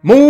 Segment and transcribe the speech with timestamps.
[0.00, 0.22] Muy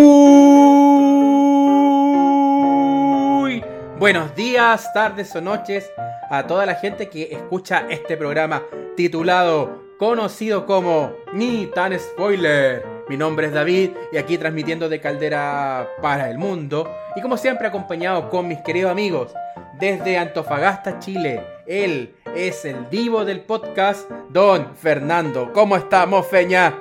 [3.99, 5.93] buenos días, tardes o noches
[6.31, 8.63] a toda la gente que escucha este programa
[8.97, 12.83] titulado, conocido como Ni tan spoiler.
[13.11, 17.69] Mi nombre es David y aquí transmitiendo de Caldera para el mundo y como siempre
[17.69, 19.35] acompañado con mis queridos amigos
[19.79, 21.43] desde Antofagasta, Chile.
[21.67, 25.53] Él es el divo del podcast, Don Fernando.
[25.53, 26.75] ¿Cómo estamos, Feña?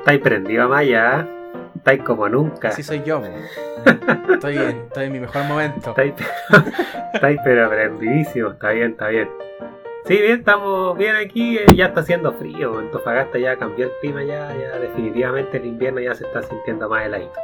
[0.00, 1.37] Estáis prendido, Maya.
[1.90, 2.68] Estáis como nunca.
[2.68, 3.22] Así soy yo.
[4.34, 5.94] Estoy en, estoy en mi mejor momento.
[5.96, 8.50] Estáis, pero prendidísimo.
[8.50, 9.30] Está bien, está bien.
[10.04, 11.56] Sí, bien, estamos bien aquí.
[11.56, 12.78] eh, Ya está haciendo frío.
[12.78, 14.22] Antofagasta ya cambió el clima.
[14.22, 17.40] Ya, ya definitivamente el invierno ya se está sintiendo más heladito.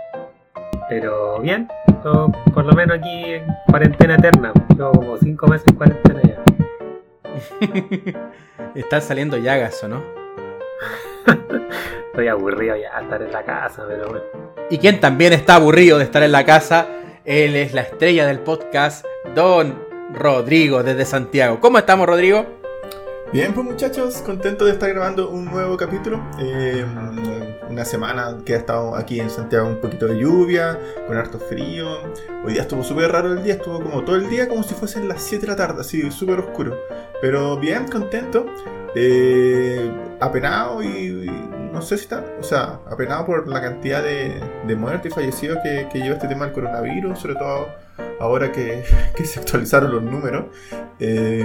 [0.90, 1.66] Pero bien,
[2.02, 4.52] todo- por lo menos aquí en cuarentena eterna.
[4.76, 6.42] Llevo como cinco meses en cuarentena ya.
[8.74, 10.02] Están saliendo llagas, ¿o no?
[12.06, 14.24] Estoy aburrido ya de estar en la casa, pero bueno.
[14.70, 16.86] Y quien también está aburrido de estar en la casa,
[17.24, 19.74] él es la estrella del podcast, Don
[20.12, 21.60] Rodrigo desde Santiago.
[21.60, 22.46] ¿Cómo estamos, Rodrigo?
[23.32, 26.22] Bien, pues muchachos, contento de estar grabando un nuevo capítulo.
[26.38, 26.86] Eh,
[27.68, 30.78] una semana que ha estado aquí en Santiago un poquito de lluvia,
[31.08, 31.98] con harto frío.
[32.44, 35.08] Hoy día estuvo súper raro el día, estuvo como todo el día como si fuesen
[35.08, 36.78] las 7 de la tarde, así súper oscuro.
[37.20, 38.46] Pero bien, contento.
[38.94, 41.30] Eh, apenado y,
[41.72, 45.58] no sé si está, o sea, apenado por la cantidad de, de muertos y fallecidos
[45.62, 47.68] que, lleva este tema del coronavirus, sobre todo
[48.20, 48.84] ahora que,
[49.16, 50.46] que se actualizaron los números.
[51.00, 51.44] Eh,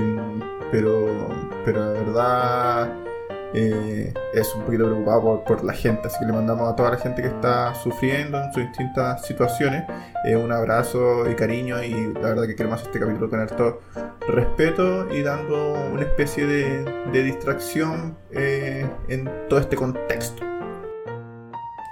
[0.72, 1.30] pero,
[1.66, 3.09] pero la verdad
[3.54, 6.92] eh, es un poquito preocupado por, por la gente, así que le mandamos a toda
[6.92, 9.84] la gente que está sufriendo en sus distintas situaciones
[10.26, 13.82] eh, un abrazo y cariño y la verdad que queremos este capítulo con harto
[14.28, 20.44] respeto y dando una especie de, de distracción eh, en todo este contexto.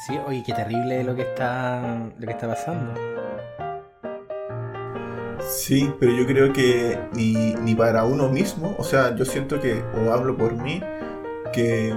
[0.06, 2.94] Sí, oye, qué terrible lo que está, lo que está pasando.
[5.40, 9.82] Sí, pero yo creo que ni, ni para uno mismo, o sea, yo siento que,
[9.96, 10.82] o hablo por mí,
[11.52, 11.94] que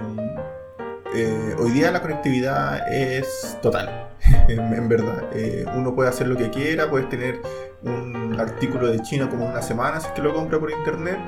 [1.14, 4.10] eh, hoy día la conectividad es total,
[4.48, 5.24] en, verdad.
[5.32, 7.40] Eh, uno puede hacer lo que quiera, puedes tener
[7.82, 11.18] un artículo de China como una semana si es que lo compra por internet,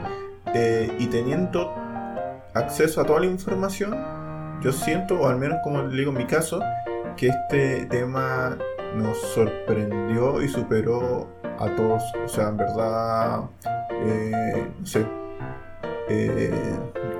[0.55, 1.75] eh, y teniendo
[2.55, 3.97] acceso a toda la información,
[4.63, 6.61] yo siento, o al menos como le digo en mi caso,
[7.17, 8.57] que este tema
[8.95, 11.29] nos sorprendió y superó
[11.59, 12.03] a todos.
[12.25, 13.41] O sea, en verdad,
[14.79, 15.22] no sé.
[16.09, 16.53] Eh,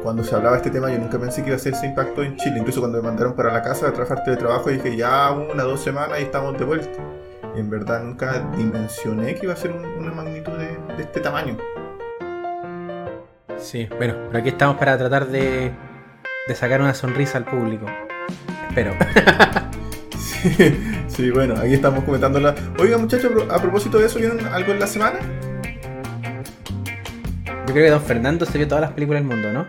[0.03, 2.23] cuando se hablaba de este tema, yo nunca pensé que iba a ser ese impacto
[2.23, 2.59] en Chile.
[2.59, 6.19] Incluso cuando me mandaron para la casa a trabajar teletrabajo, dije ya una, dos semanas
[6.21, 6.99] y estamos de vuelta.
[7.57, 11.21] Y en verdad nunca dimensioné que iba a ser un- una magnitud de, de este
[11.21, 11.57] tamaño.
[13.59, 15.73] Sí, bueno, pero aquí estamos para tratar de,
[16.49, 17.87] de sacar una sonrisa al público.
[18.69, 18.93] Espero.
[20.43, 20.77] Sí,
[21.07, 22.53] sí, bueno, aquí estamos comentándola.
[22.81, 25.21] Oiga, muchachos, a propósito de eso, ¿vieron algo en la semana?
[27.73, 29.67] Yo creo que Don Fernando se vio todas las películas del mundo, ¿no?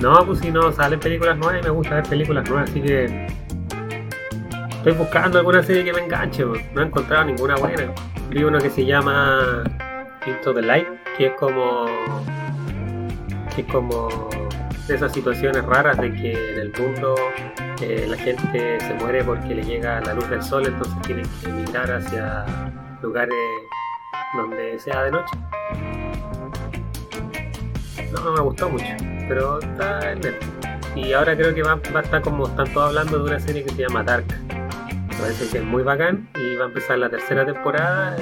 [0.00, 3.26] No, pues si no salen películas nuevas y me gusta ver películas nuevas, así que
[4.68, 7.92] estoy buscando alguna serie que me enganche, no he encontrado ninguna buena.
[8.30, 9.64] Vi uno que se llama
[10.28, 10.86] Into the Light,
[11.16, 11.86] que es como
[13.56, 14.30] que es como
[14.86, 17.16] de esas situaciones raras de que en el mundo
[17.82, 21.50] eh, la gente se muere porque le llega la luz del sol, entonces tienen que
[21.50, 22.46] emigrar hacia
[23.02, 23.34] lugares
[24.34, 25.36] donde sea de noche.
[28.12, 28.84] No, no me gustó mucho,
[29.28, 30.46] pero está en Netflix.
[30.96, 33.62] Y ahora creo que va, va a estar como están todos hablando de una serie
[33.64, 34.24] que se llama Dark.
[35.20, 38.16] Parece que es muy bacán y va a empezar la tercera temporada,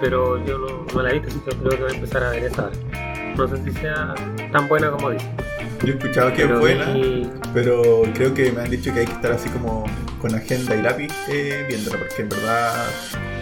[0.00, 2.30] pero yo no, no la he visto, así que creo que voy a empezar a
[2.30, 2.76] ver esa ahora.
[3.36, 4.14] No sé si sea
[4.52, 5.30] tan buena como dicen.
[5.82, 6.86] Yo he escuchado que es buena.
[6.92, 9.84] vi- Pero creo que me han dicho que hay que estar así como
[10.20, 12.86] con agenda y lápiz eh, viéndola, porque en verdad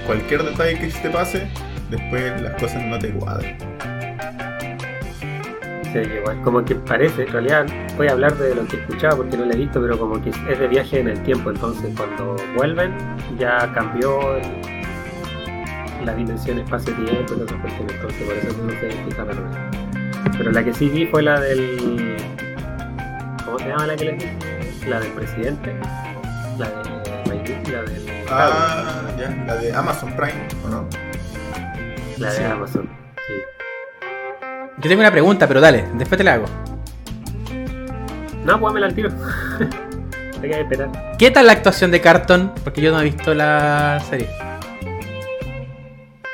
[0.06, 1.46] cualquier detalle que se te pase,
[1.90, 3.56] después las cosas no te cuadran.
[5.92, 9.18] Sí, igual, como que parece, en realidad voy a hablar de lo que he escuchado
[9.18, 11.94] porque no lo he visto, pero como que es de viaje en el tiempo, entonces
[11.96, 12.92] cuando vuelven
[13.38, 19.24] ya cambió el- la dimensión espacio-tiempo y esas cuestiones, entonces por eso no se explica
[19.24, 19.70] verdad.
[20.36, 22.16] Pero la que sí vi fue la del...
[23.44, 24.24] ¿Cómo se llama la que le vi?
[24.88, 25.74] La del presidente,
[26.58, 28.06] la de la del...
[28.30, 30.88] Ah, ya, la de Amazon Prime, ¿o no?
[32.24, 32.44] La de sí.
[32.44, 32.88] Amazon,
[33.26, 33.34] sí.
[34.78, 36.46] Yo tengo una pregunta, pero dale, después te la hago.
[38.44, 39.10] No, pues al tiro.
[40.42, 41.16] Hay que esperar.
[41.18, 42.52] ¿Qué tal la actuación de Carton?
[42.62, 44.28] Porque yo no he visto la serie.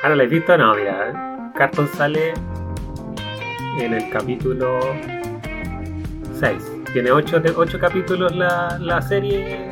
[0.03, 0.57] Ah, ¿no la has visto?
[0.57, 1.51] No, mira.
[1.55, 2.33] Carton sale
[3.79, 4.79] en el capítulo
[6.39, 6.71] 6.
[6.91, 7.41] Tiene 8,
[7.79, 9.69] capítulos la, la serie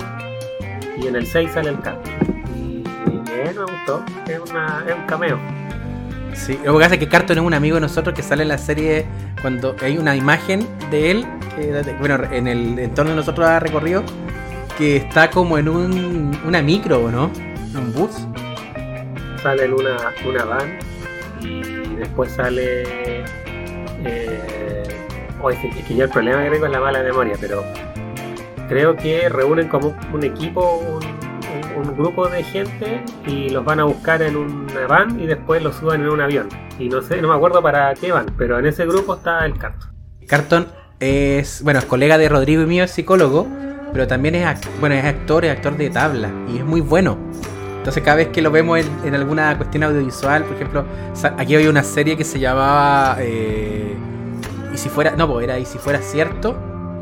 [0.97, 2.09] y en el 6 sale el canto.
[2.55, 5.37] Y, y bien, me gustó, es, una, es un cameo.
[6.39, 8.47] Sí, lo que pasa es que Carton es un amigo de nosotros que sale en
[8.47, 9.05] la serie
[9.41, 11.25] cuando hay una imagen de él,
[11.55, 14.03] que, bueno, en el entorno de nosotros ha recorrido,
[14.77, 17.29] que está como en un, una micro, ¿no?
[17.77, 18.25] Un bus.
[19.43, 20.79] Sale en una, una van
[21.41, 22.83] y después sale...
[24.05, 24.39] Eh,
[25.51, 27.63] es que ya el problema que tengo es la mala memoria, pero
[28.69, 31.28] creo que reúnen como un equipo, un,
[31.79, 35.75] un- grupo de gente y los van a buscar en una van y después los
[35.75, 36.47] suben en un avión.
[36.77, 39.57] Y no sé, no me acuerdo para qué van, pero en ese grupo está el
[39.57, 39.87] canto.
[40.27, 40.67] Carton
[40.99, 43.47] es, bueno, es colega de Rodrigo y mío, es psicólogo,
[43.91, 44.45] pero también es,
[44.79, 47.17] bueno, es actor, es actor de tabla y es muy bueno.
[47.77, 50.85] Entonces cada vez que lo vemos en, alguna cuestión audiovisual, por ejemplo,
[51.37, 53.95] aquí había una serie que se llamaba eh,
[54.73, 56.57] y si fuera, no, pues era y si fuera cierto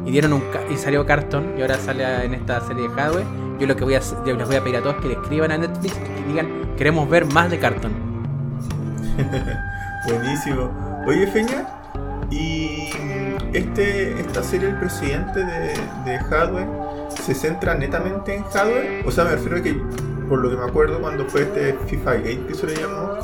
[0.07, 3.25] y dieron un y salió Carton y ahora sale en esta serie de Hadwe.
[3.59, 5.57] Yo lo que voy a les voy a pedir a todos que le escriban a
[5.57, 7.91] Netflix y digan queremos ver más de Carton.
[10.07, 11.03] Buenísimo.
[11.05, 11.67] Oye, Feña,
[12.31, 12.89] y
[13.53, 15.73] este, esta serie, El presidente de,
[16.05, 16.19] de
[17.09, 19.03] ¿se centra netamente en Hadwe?
[19.05, 19.73] O sea, me refiero a que,
[20.29, 23.17] por lo que me acuerdo, cuando fue este FIFA Gate que se le llamó,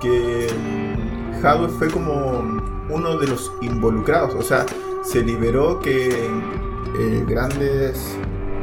[0.00, 4.34] que mm, Hadwe fue como uno de los involucrados.
[4.34, 4.64] O sea,
[5.02, 8.16] se liberó que eh, grandes,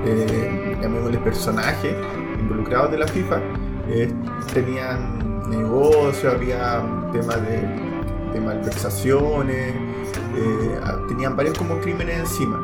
[0.06, 0.78] eh,
[1.24, 1.94] personajes
[2.40, 3.42] involucrados de la FIFA,
[3.90, 4.12] eh,
[4.54, 6.82] tenían negocio, había
[7.12, 7.60] temas de,
[8.34, 9.76] de malversaciones,
[10.38, 10.80] eh,
[11.10, 12.60] tenían varios como crímenes encima.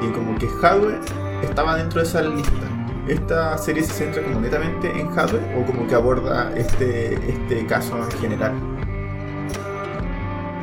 [0.00, 1.00] Y como que Hadwe
[1.42, 2.66] estaba dentro de esa lista.
[3.08, 7.96] ¿Esta serie se centra como netamente en Hadwe o como que aborda este, este caso
[7.96, 8.52] en general?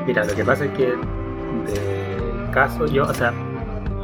[0.06, 0.94] Mira, lo que pasa es que
[2.56, 3.32] caso, yo, o sea,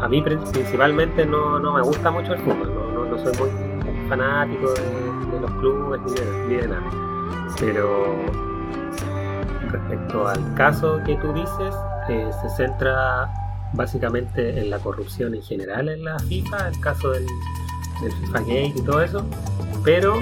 [0.02, 3.34] a mí prin- principalmente no, no me gusta mucho el fútbol, no, no, no soy
[3.40, 3.50] muy
[4.08, 6.92] fanático de, de los clubes ni de, ni de nada.
[7.60, 8.16] Pero
[9.72, 11.74] respecto al caso que tú dices,
[12.10, 13.32] eh, se centra
[13.74, 17.26] básicamente en la corrupción en general en la FIFA, el caso del,
[18.02, 19.26] del FIFA Gate y todo eso,
[19.84, 20.16] pero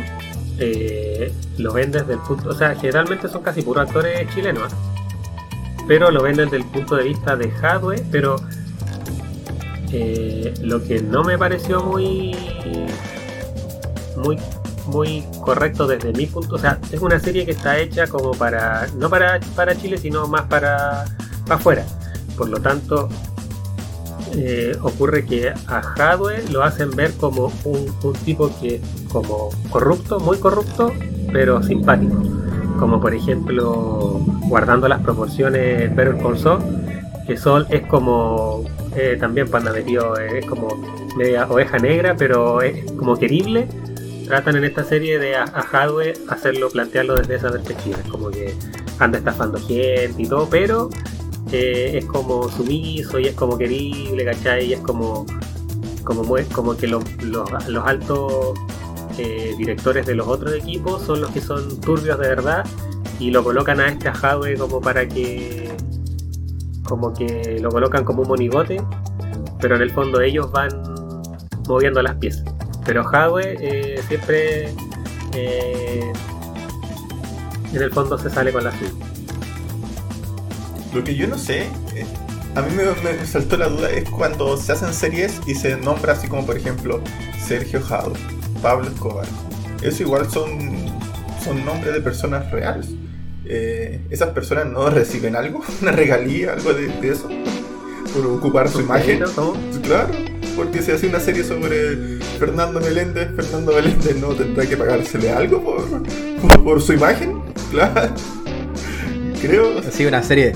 [0.59, 4.77] eh, lo ven desde el punto, o sea, generalmente son casi puros actores chilenos, ¿ah?
[5.89, 8.35] Pero lo ven desde el punto de vista de Hadwe, pero
[9.91, 12.35] eh, lo que no me pareció muy
[14.15, 14.37] muy
[14.85, 18.85] muy correcto desde mi punto, o sea, es una serie que está hecha como para
[18.97, 21.05] no para para Chile, sino más para
[21.45, 21.83] para afuera.
[22.37, 23.09] Por lo tanto,
[24.35, 28.79] eh, ocurre que a Hadwe lo hacen ver como un, un tipo que
[29.11, 30.93] como corrupto, muy corrupto,
[31.33, 32.21] pero simpático.
[32.79, 36.63] Como por ejemplo, guardando las proporciones Better Call Saul,
[37.27, 38.63] que Sol es como
[38.95, 40.67] eh, también panda metido, eh, es como
[41.17, 43.67] media oveja negra, pero es como querible.
[44.25, 47.97] Tratan en esta serie de a, Hadwe hacerlo, plantearlo desde esa perspectiva.
[48.03, 48.55] Es como que
[48.99, 50.89] anda estafando gente y todo, pero
[51.51, 54.67] eh, es como sumiso y es como querible, ¿cachai?
[54.67, 55.25] Y es como,
[56.03, 58.53] como, que los, los altos
[59.57, 62.65] directores de los otros equipos son los que son turbios de verdad
[63.19, 65.69] y lo colocan a este a Hadwe como para que
[66.83, 68.81] como que lo colocan como un monigote
[69.59, 70.69] pero en el fondo ellos van
[71.67, 72.43] moviendo las piezas.
[72.85, 74.73] Pero Hadwe eh, siempre
[75.33, 76.11] eh,
[77.73, 78.91] en el fondo se sale con la suya.
[80.93, 82.05] Lo que yo no sé, eh,
[82.55, 86.13] a mí me, me saltó la duda, es cuando se hacen series y se nombra
[86.13, 86.99] así como por ejemplo
[87.39, 88.13] Sergio Jado,
[88.61, 89.25] Pablo Escobar.
[89.81, 90.49] Eso igual son,
[91.43, 92.87] son nombres de personas reales.
[93.45, 95.61] Eh, ¿Esas personas no reciben algo?
[95.81, 96.53] ¿Una regalía?
[96.53, 97.29] ¿Algo de, de eso?
[98.13, 99.23] ¿Por ocupar su imagen?
[99.83, 100.09] Claro,
[100.55, 105.63] porque si hace una serie sobre Fernando Meléndez, Fernando Meléndez no tendrá que pagársele algo
[105.63, 106.03] por,
[106.41, 107.41] por, por su imagen.
[107.71, 108.13] Claro.
[109.41, 109.79] Creo.
[109.79, 110.53] Así una serie.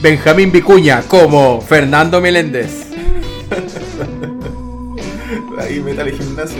[0.00, 2.86] Benjamín Vicuña como Fernando Meléndez.
[5.58, 6.58] Ahí meta al gimnasio.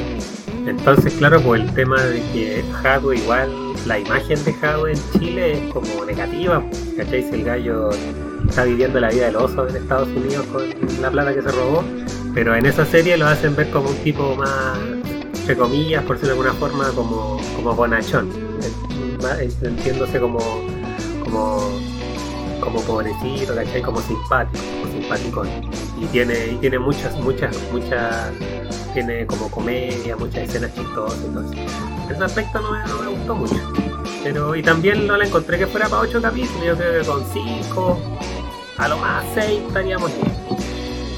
[0.66, 3.50] Entonces, claro, pues el tema de que Hadwe igual,
[3.86, 6.62] la imagen de Hadwe en Chile es como negativa,
[6.96, 7.22] ¿cachai?
[7.22, 7.90] Si el gallo
[8.48, 10.62] está viviendo la vida del oso en Estados Unidos con
[11.00, 11.82] la plata que se robó,
[12.34, 14.78] pero en esa serie lo hacen ver como un tipo más,
[15.40, 18.30] entre comillas, por decirlo de alguna forma, como, como bonachón,
[19.62, 20.38] entiéndose como,
[21.24, 21.58] como,
[22.60, 23.82] como pobrecito, ¿cachai?
[23.82, 25.44] Como simpático, como simpático.
[26.00, 28.32] Y tiene, y tiene muchas, muchas, muchas
[28.92, 31.58] tiene como comedia, muchas escenas chistosas, entonces
[32.10, 33.72] ese aspecto no me, no me gustó mucho.
[34.22, 37.24] Pero, y también no la encontré que fuera para 8 capítulos, yo creo que con
[37.32, 37.98] 5,
[38.78, 40.32] a lo más 6 estaríamos bien.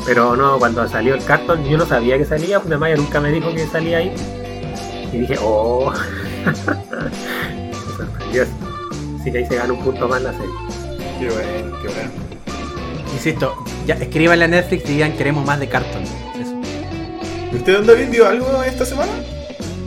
[0.06, 3.30] Pero no, cuando salió el cartón yo no sabía que salía, porque Maya nunca me
[3.30, 4.12] dijo que salía ahí.
[5.12, 5.92] Y dije, oh.
[6.44, 6.54] Me
[7.96, 8.44] sorprendió.
[9.20, 10.54] Así que ahí se gana un punto más la serie.
[11.18, 12.10] Qué bueno, qué bueno.
[13.12, 16.02] Insisto, ya escríbanle a Netflix y digan queremos más de Carton.
[17.54, 17.56] Eso.
[17.56, 19.12] ¿Y ¿Usted dónde David vio algo esta semana?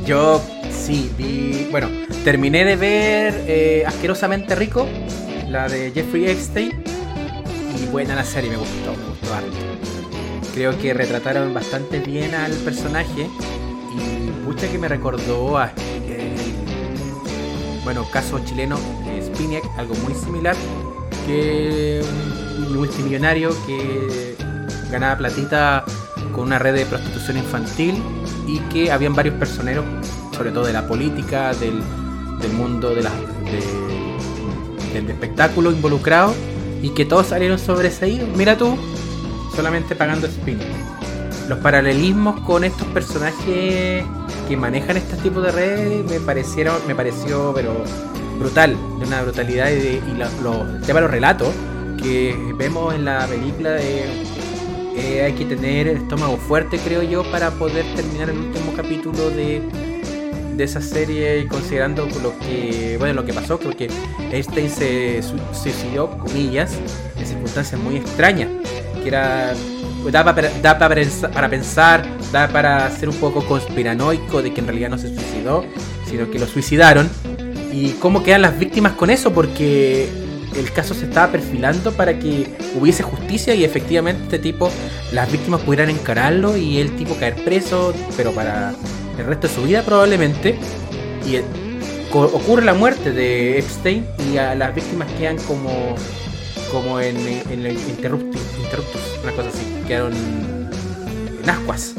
[0.05, 1.67] Yo sí vi.
[1.71, 1.89] Bueno,
[2.23, 4.87] terminé de ver eh, Asquerosamente Rico,
[5.47, 6.83] la de Jeffrey Epstein.
[7.77, 9.57] Y buena la serie, me gustó, me gustó harto.
[10.53, 13.29] Creo que retrataron bastante bien al personaje.
[13.93, 15.71] Y mucha que me recordó a.
[16.07, 16.35] eh,
[17.83, 20.55] bueno, caso chileno, eh, Spinac, algo muy similar.
[21.25, 22.01] Que
[22.57, 24.35] un multimillonario que
[24.89, 25.83] ganaba platita
[26.37, 27.95] con una red de prostitución infantil
[28.45, 29.83] y que habían varios personeros,
[30.35, 31.81] sobre todo de la política, del,
[32.39, 33.01] del mundo de
[34.93, 36.35] del espectáculo involucrado
[36.83, 38.29] y que todos salieron sobreseídos.
[38.37, 38.77] Mira tú,
[39.55, 40.59] solamente pagando spin.
[41.49, 44.05] Los paralelismos con estos personajes
[44.47, 47.83] que manejan este tipo de redes me parecieron, me pareció pero
[48.37, 50.29] brutal, de una brutalidad y, de, y los,
[50.75, 51.49] el tema de los relatos
[51.99, 54.05] que vemos en la película de
[54.97, 59.29] eh, hay que tener el estómago fuerte, creo yo, para poder terminar el último capítulo
[59.29, 59.61] de,
[60.55, 63.87] de esa serie, considerando lo que, bueno, lo que pasó, porque
[64.31, 66.73] Einstein se su- suicidó, comillas,
[67.19, 68.49] en circunstancias muy extrañas,
[69.01, 69.53] que era
[70.11, 74.61] da, para, da para, pensa- para pensar, da para ser un poco conspiranoico de que
[74.61, 75.63] en realidad no se suicidó,
[76.09, 77.09] sino que lo suicidaron.
[77.71, 79.31] ¿Y cómo quedan las víctimas con eso?
[79.33, 80.07] Porque
[80.55, 84.69] el caso se estaba perfilando para que hubiese justicia y efectivamente este tipo,
[85.11, 88.73] las víctimas pudieran encararlo y el tipo caer preso, pero para
[89.17, 90.57] el resto de su vida probablemente.
[91.25, 91.39] Y
[92.13, 95.95] ocurre la muerte de Epstein y a las víctimas quedan como
[96.71, 97.15] como en,
[97.49, 101.93] en el interruptus, interruptus, una cosa así, quedaron en ascuas.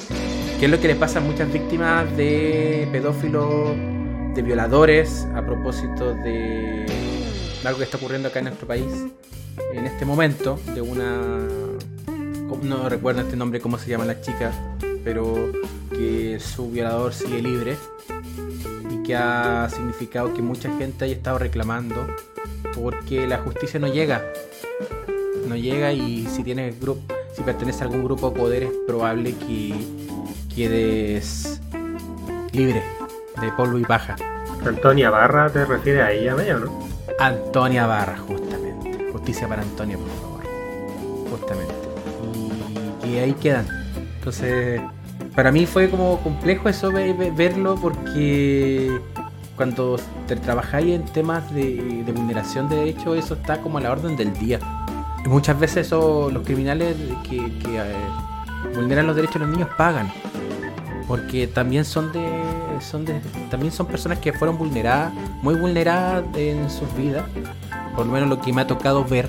[0.58, 3.70] Que es lo que le pasa a muchas víctimas de pedófilos,
[4.34, 6.84] de violadores, a propósito de
[7.64, 8.86] algo que está ocurriendo acá en nuestro país
[9.72, 11.46] en este momento, de una...
[12.62, 14.52] No recuerdo este nombre, cómo se llama la chica,
[15.04, 15.52] pero
[15.90, 17.76] que su violador sigue libre
[18.90, 22.06] y que ha significado que mucha gente haya estado reclamando
[22.74, 24.24] porque la justicia no llega.
[25.46, 29.34] No llega y si tienes grupo, si perteneces a algún grupo de poder es probable
[29.34, 29.74] que
[30.54, 31.60] quedes
[32.52, 32.82] libre
[33.40, 34.16] de polvo y paja.
[34.64, 36.87] Antonia Barra, ¿te refieres a ella, no?
[37.18, 39.10] Antonia Barra, justamente.
[39.12, 40.42] Justicia para Antonia, por favor.
[41.30, 41.74] Justamente.
[43.06, 43.66] Y, ahí quedan.
[44.18, 44.80] Entonces,
[45.34, 49.00] para mí fue como complejo eso ve- ve- verlo porque
[49.56, 54.16] cuando te trabajáis en temas de, vulneración de derechos, eso está como a la orden
[54.16, 54.60] del día.
[55.24, 56.94] Y muchas veces eso, los criminales
[57.28, 57.92] que, que, eh,
[58.74, 60.12] vulneran los derechos de los niños pagan.
[61.08, 62.20] Porque también son de,
[63.50, 67.24] También son personas que fueron vulneradas, muy vulneradas en sus vidas.
[67.96, 69.28] Por lo menos lo que me ha tocado ver.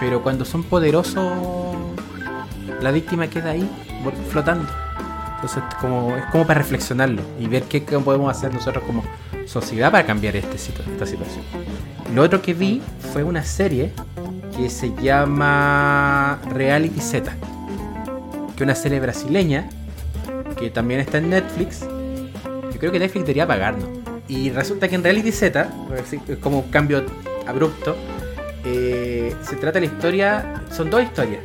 [0.00, 1.32] Pero cuando son poderosos,
[2.80, 3.68] la víctima queda ahí,
[4.30, 4.68] flotando.
[5.36, 9.04] Entonces como, es como para reflexionarlo y ver qué, podemos hacer nosotros como
[9.46, 11.44] sociedad para cambiar este, esta situación.
[12.14, 13.92] Lo otro que vi fue una serie
[14.56, 17.30] que se llama Reality Z,
[18.56, 19.68] que es una serie brasileña
[20.56, 21.86] que también está en Netflix.
[22.76, 23.88] Yo creo que Netflix debería pagarnos.
[24.28, 25.66] Y resulta que en Reality Z,
[26.28, 27.06] es como un cambio
[27.46, 27.96] abrupto,
[28.66, 31.40] eh, se trata de la historia, son dos historias,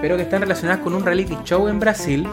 [0.00, 2.26] pero que están relacionadas con un reality show en Brasil,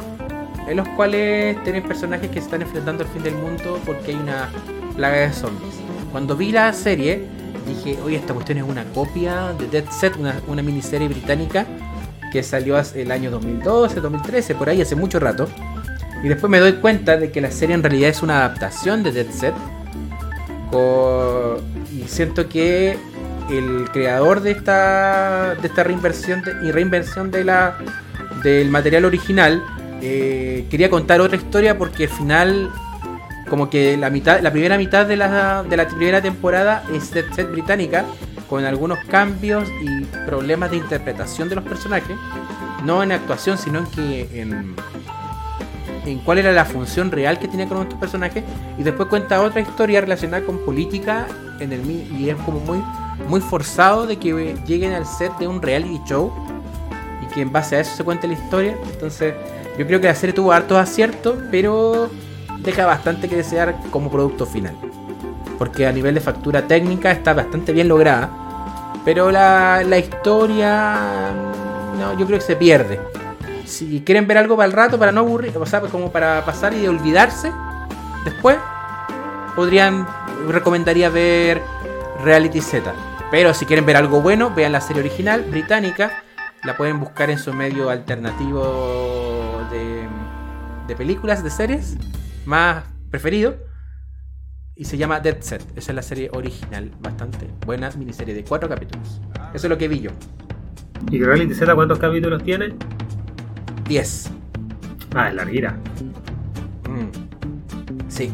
[0.67, 4.17] en los cuales tienen personajes que se están enfrentando al fin del mundo porque hay
[4.17, 4.49] una
[4.95, 5.75] plaga de zombies.
[6.11, 7.27] Cuando vi la serie,
[7.67, 11.67] dije, oye, esta cuestión es una copia de Dead Set, una, una miniserie británica
[12.31, 15.47] que salió el año 2012, 2013, por ahí hace mucho rato.
[16.23, 19.11] Y después me doy cuenta de que la serie en realidad es una adaptación de
[19.11, 19.53] Dead Set.
[21.91, 22.97] Y siento que
[23.49, 27.77] el creador de esta, de esta reinversión y reinversión de la,
[28.43, 29.63] del material original
[30.01, 32.71] eh, quería contar otra historia porque al final
[33.49, 37.25] como que la mitad la primera mitad de la, de la primera temporada es Dead
[37.33, 38.05] Set británica
[38.47, 42.15] con algunos cambios y problemas de interpretación de los personajes
[42.85, 44.75] no en actuación sino en que en,
[46.05, 48.43] en cuál era la función real que tenía con estos personajes
[48.77, 51.27] y después cuenta otra historia relacionada con política
[51.59, 52.81] en el y es como muy
[53.27, 56.31] muy forzado de que lleguen al set de un reality show
[57.21, 58.77] y que en base a eso se cuente la historia.
[58.93, 59.33] Entonces
[59.77, 62.09] yo creo que la serie tuvo hartos aciertos pero
[62.59, 64.75] deja bastante que desear como producto final.
[65.57, 68.29] Porque a nivel de factura técnica está bastante bien lograda
[69.05, 71.31] pero la, la historia
[71.97, 72.99] no yo creo que se pierde
[73.69, 76.73] si quieren ver algo para el rato, para no aburrir, o sea, como para pasar
[76.73, 77.51] y olvidarse,
[78.25, 78.57] después
[79.55, 80.07] podrían,
[80.47, 81.61] recomendaría ver
[82.23, 82.93] Reality Z.
[83.31, 86.23] Pero si quieren ver algo bueno, vean la serie original británica.
[86.63, 90.07] La pueden buscar en su medio alternativo de,
[90.87, 91.97] de películas, de series,
[92.45, 93.57] más preferido.
[94.75, 95.61] Y se llama Dead Set.
[95.75, 96.91] Esa es la serie original.
[96.99, 99.21] Bastante buena miniserie de cuatro capítulos.
[99.53, 100.11] Eso es lo que vi yo.
[101.11, 102.75] ¿Y Reality Z cuántos capítulos tiene?
[103.89, 104.29] 10.
[105.15, 105.71] Ah, es larguita.
[106.87, 108.07] Mm.
[108.07, 108.31] Sí.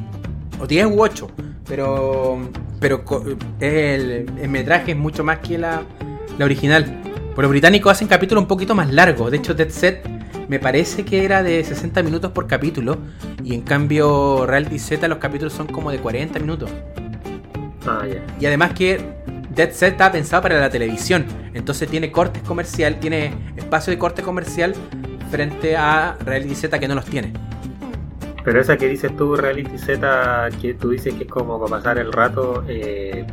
[0.60, 1.32] O 10 u 8.
[1.68, 2.50] Pero.
[2.80, 3.04] Pero
[3.62, 5.82] el, el metraje es mucho más que la,
[6.38, 7.02] la original.
[7.34, 9.32] Por los británicos hacen capítulos un poquito más largos.
[9.32, 10.08] De hecho, Dead Set
[10.50, 12.98] me parece que era de 60 minutos por capítulo.
[13.44, 16.70] Y en cambio, Reality Z los capítulos son como de 40 minutos.
[17.88, 18.22] Ah, ya.
[18.42, 19.00] Y además que
[19.56, 21.26] Dead Set está pensado para la televisión.
[21.54, 24.76] Entonces tiene cortes comercial, tiene espacio de corte comercial
[25.36, 27.34] frente a Reality Z que no los tiene.
[28.46, 31.98] Pero esa que dices tú, Reality Z, que tú dices que es como para pasar
[31.98, 33.26] el rato, eh,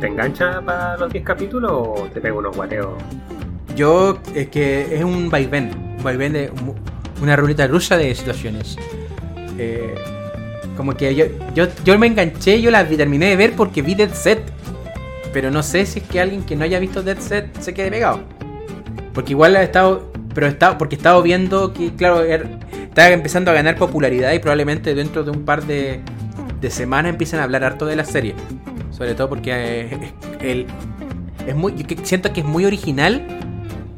[0.00, 2.94] ¿te engancha para los 10 capítulos o te pega unos guateos?
[3.76, 6.50] Yo, es que es un vaivén, un vaivén de
[7.20, 8.78] una ruleta rusa de situaciones.
[9.58, 9.94] Eh,
[10.78, 14.14] como que yo, yo, yo me enganché, yo la terminé de ver porque vi Dead
[14.14, 14.40] Set.
[15.30, 17.90] Pero no sé si es que alguien que no haya visto Dead Set se quede
[17.90, 18.20] pegado.
[19.12, 20.09] Porque igual ha estado.
[20.34, 24.38] Pero estado, porque he estado viendo que, claro, er- está empezando a ganar popularidad y
[24.38, 26.00] probablemente dentro de un par de,
[26.60, 28.34] de semanas empiecen a hablar harto de la serie.
[28.90, 30.66] Sobre todo porque eh, el,
[31.46, 33.26] es muy, siento que es muy original.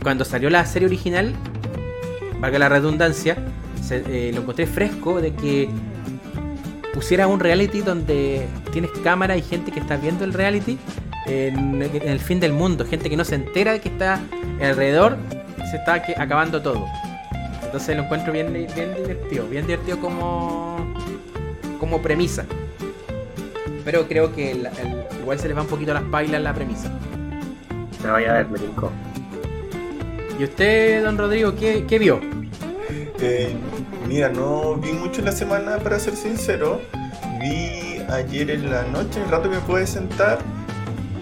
[0.03, 1.35] Cuando salió la serie original,
[2.41, 3.37] valga la redundancia,
[3.83, 5.69] se- eh, lo encontré fresco de que
[6.95, 10.79] pusiera un reality donde tienes cámara y gente que está viendo el reality
[11.27, 14.21] en el fin del mundo, gente que no se entera de que está
[14.61, 15.17] alrededor,
[15.71, 16.87] se está que- acabando todo.
[17.63, 20.95] Entonces lo encuentro bien, bien divertido, bien divertido como,
[21.81, 22.45] como premisa.
[23.85, 26.91] Pero creo que el- el- igual se les va un poquito las bailas la premisa.
[28.05, 28.91] Me vaya a ver, me tincó.
[30.39, 32.21] ¿Y usted, don Rodrigo, qué, qué vio?
[33.21, 33.55] Eh,
[34.09, 36.81] mira, no vi mucho en la semana, para ser sincero.
[37.41, 40.39] Vi ayer en la noche, el rato que me pude sentar.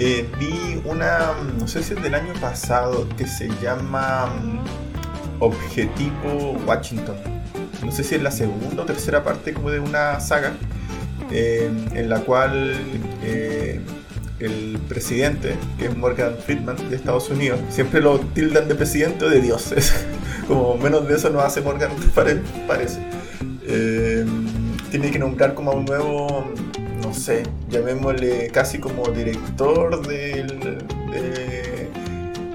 [0.01, 6.59] Eh, vi una, no sé si es del año pasado, que se llama mm, Objetivo
[6.67, 7.17] Washington.
[7.85, 10.53] No sé si es la segunda o tercera parte como de una saga.
[11.31, 12.75] eh, en la cual
[13.23, 13.81] eh,
[14.41, 19.29] el presidente, que es Morgan Friedman de Estados Unidos, siempre lo tildan de presidente o
[19.31, 19.73] de Dios.
[19.77, 19.93] Es
[20.49, 22.99] como menos de eso no hace Morgan, pare- parece.
[23.67, 24.27] Eh,
[24.91, 26.53] tiene que nombrar como a un nuevo,
[27.11, 30.45] no sé, llamémosle casi como director de,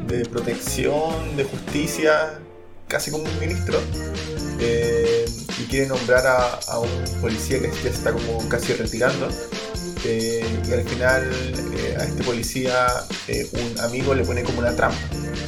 [0.08, 2.40] de protección, de justicia,
[2.88, 3.78] casi como un ministro.
[4.62, 5.26] Eh,
[5.60, 9.28] y quiere nombrar a, un policía que ya está como casi retirando.
[10.06, 11.30] Eh, y al final
[11.76, 12.88] eh, a este policía
[13.54, 14.98] un amigo le pone como una trampa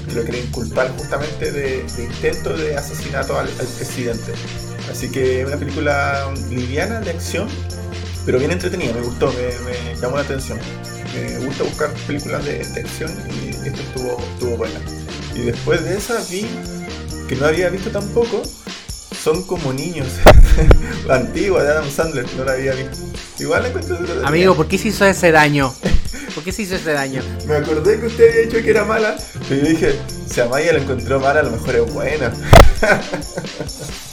[0.09, 4.33] y lo quieren culpar justamente de, intento de asesinato al, presidente.
[4.91, 7.47] Así que una película liviana de acción,
[8.27, 10.59] pero bien entretenida, me gustó, me, me llamó la atención.
[11.13, 13.09] Me gusta buscar películas de, de acción
[13.41, 14.81] y esto estuvo, estuvo buena.
[15.33, 16.45] Y después de esa vi,
[17.29, 18.43] que no había visto tampoco,
[19.17, 20.09] son como niños.
[21.07, 22.97] la antigua de Adam Sandler, no la había visto.
[23.39, 23.97] Igual la encuentro.
[24.25, 25.73] Amigo, ¿por qué se hizo ese daño?
[26.35, 27.23] ¿Por qué se hizo ese daño?
[27.47, 29.15] Me acordé que usted había dicho que era mala,
[29.47, 29.95] pero yo dije,
[30.29, 32.33] si Amaya la encontró mala, a lo mejor es buena.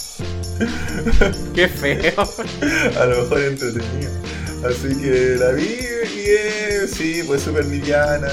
[1.54, 2.22] Qué feo.
[3.00, 4.10] A lo mejor es entretenida.
[4.64, 5.84] Así que la vi
[6.26, 8.28] eh, sí, pues súper liviana.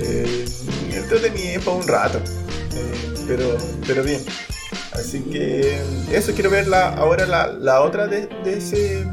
[0.00, 0.44] Eh,
[0.92, 2.18] entretenida para un rato.
[2.18, 4.20] Eh, pero, pero bien.
[4.92, 5.78] Así que
[6.12, 9.06] eso quiero ver la, ahora la, la otra de, de ese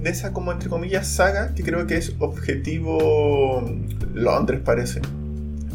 [0.00, 3.68] de esa como entre comillas saga que creo que es Objetivo
[4.14, 5.00] Londres parece.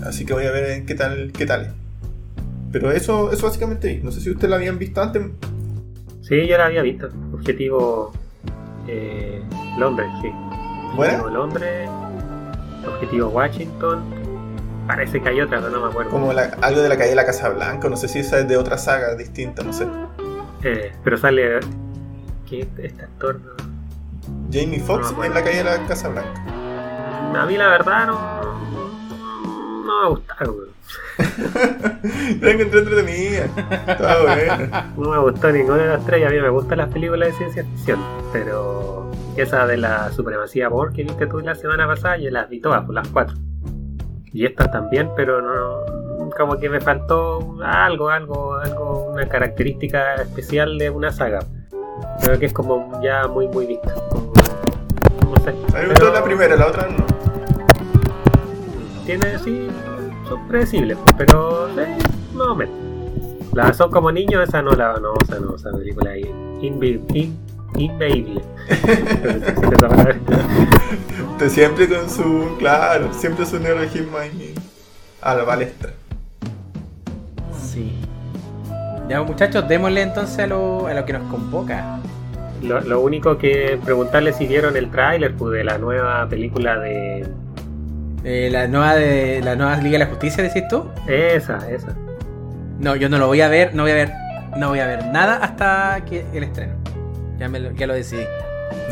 [0.06, 1.74] Así que voy a ver qué tal qué tal.
[2.72, 5.24] Pero eso eso básicamente no sé si ustedes la habían visto antes.
[6.32, 7.10] Sí, yo la había visto.
[7.34, 8.14] Objetivo
[8.88, 9.44] eh,
[9.78, 10.32] Londres, sí.
[10.96, 11.16] ¿Buena?
[11.16, 11.90] Objetivo Londres,
[12.88, 14.02] Objetivo Washington.
[14.88, 16.10] Parece que hay otra, pero no me acuerdo.
[16.10, 18.48] Como la- algo de la calle de la Casa Blanca, no sé si esa es
[18.48, 19.86] de otra saga distinta, no sé.
[20.64, 21.60] Eh, pero sale.
[22.50, 23.38] ¿Qué este actor?
[23.42, 23.52] no-
[24.54, 26.42] Jamie Foxx No, en la calle de la Casa Blanca.
[27.42, 28.42] A mí la verdad no.
[29.86, 30.82] No me gustaron, weón.
[32.42, 33.48] La encontré entretenida.
[34.22, 34.94] Buena.
[34.98, 36.28] No me gustó ninguna de las tres.
[36.28, 38.00] A mí me gustan las películas de ciencia ficción.
[38.32, 42.60] Pero esa de la supremacía Borg que viste tú la semana pasada, yo las vi
[42.60, 43.36] todas, por las cuatro.
[44.34, 46.30] Y estas también, pero no.
[46.38, 51.40] como que me faltó algo, algo, algo, una característica especial de una saga.
[52.24, 53.94] Creo que es como ya muy, muy vista.
[55.26, 55.50] No sé.
[55.50, 57.11] A mí me gustó la primera, la otra no.
[59.20, 59.68] Tiene, sí,
[60.30, 61.98] son predecibles, pero eh,
[62.34, 62.76] más o menos.
[63.54, 66.24] La son como niños, esa no la, no, esa no, esa película ahí.
[66.62, 67.38] Invi- in-
[67.76, 68.42] Inveíble.
[68.70, 70.16] Esa palabra.
[71.32, 72.56] Usted siempre con su.
[72.60, 74.54] Claro, siempre su neologismo ahí
[75.22, 75.92] a la palestra.
[77.62, 77.94] Sí.
[79.10, 82.00] Ya muchachos, démosle entonces a lo, a lo que nos convoca.
[82.62, 87.28] Lo, lo único que preguntarle si vieron el tráiler pues, de la nueva película de...
[88.24, 90.86] Eh, la nueva de la nueva Liga de la Justicia, decís tú?
[91.08, 91.96] Esa, esa.
[92.80, 94.12] No, yo no lo voy a ver, no voy a ver,
[94.58, 96.74] no voy a ver nada hasta que el estreno.
[97.40, 98.26] Ya me lo, ya lo decidí.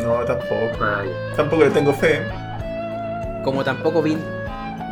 [0.03, 0.55] No, tampoco.
[0.79, 1.35] Ya.
[1.35, 2.21] Tampoco le tengo fe.
[3.43, 4.17] Como tampoco vi,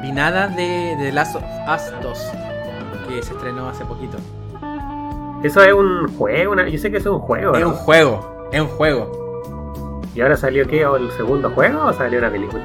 [0.01, 2.31] vi nada de, de Last of Us 2,
[3.09, 4.17] que se estrenó hace poquito.
[5.43, 7.55] Eso es un juego, una- yo sé que eso es un juego.
[7.55, 7.69] Es ¿no?
[7.69, 10.01] un juego, es un juego.
[10.15, 10.85] ¿Y ahora salió qué?
[10.85, 12.63] ¿O ¿El segundo juego o salió una película?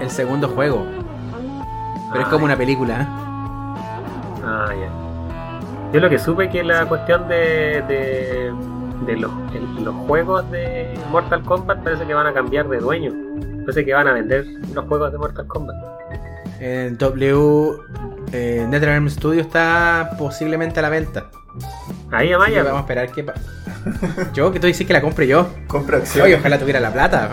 [0.00, 0.84] El segundo juego.
[2.10, 3.06] Pero es como una película, ¿eh?
[4.44, 4.90] Ah, ya.
[5.92, 8.52] Yo lo que supe que la cuestión de, de,
[9.06, 13.12] de los, el- los juegos de Mortal Kombat parece que van a cambiar de dueño.
[13.60, 15.76] Parece que van a vender los juegos de Mortal Kombat.
[16.60, 17.72] En W
[18.32, 21.26] eh, NetherRealm Studio está posiblemente a la venta.
[22.10, 22.62] Ahí Amaya.
[22.64, 23.34] vamos a esperar que pa-
[24.34, 25.46] Yo, que tú dices que la compre yo.
[25.68, 26.24] Compra acción.
[26.26, 27.30] Oye, ojalá tuviera la plata.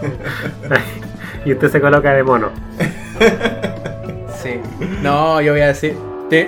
[1.44, 2.50] y usted se coloca de mono.
[4.42, 4.60] Sí.
[5.00, 5.96] No, yo voy a decir.
[6.28, 6.44] Te,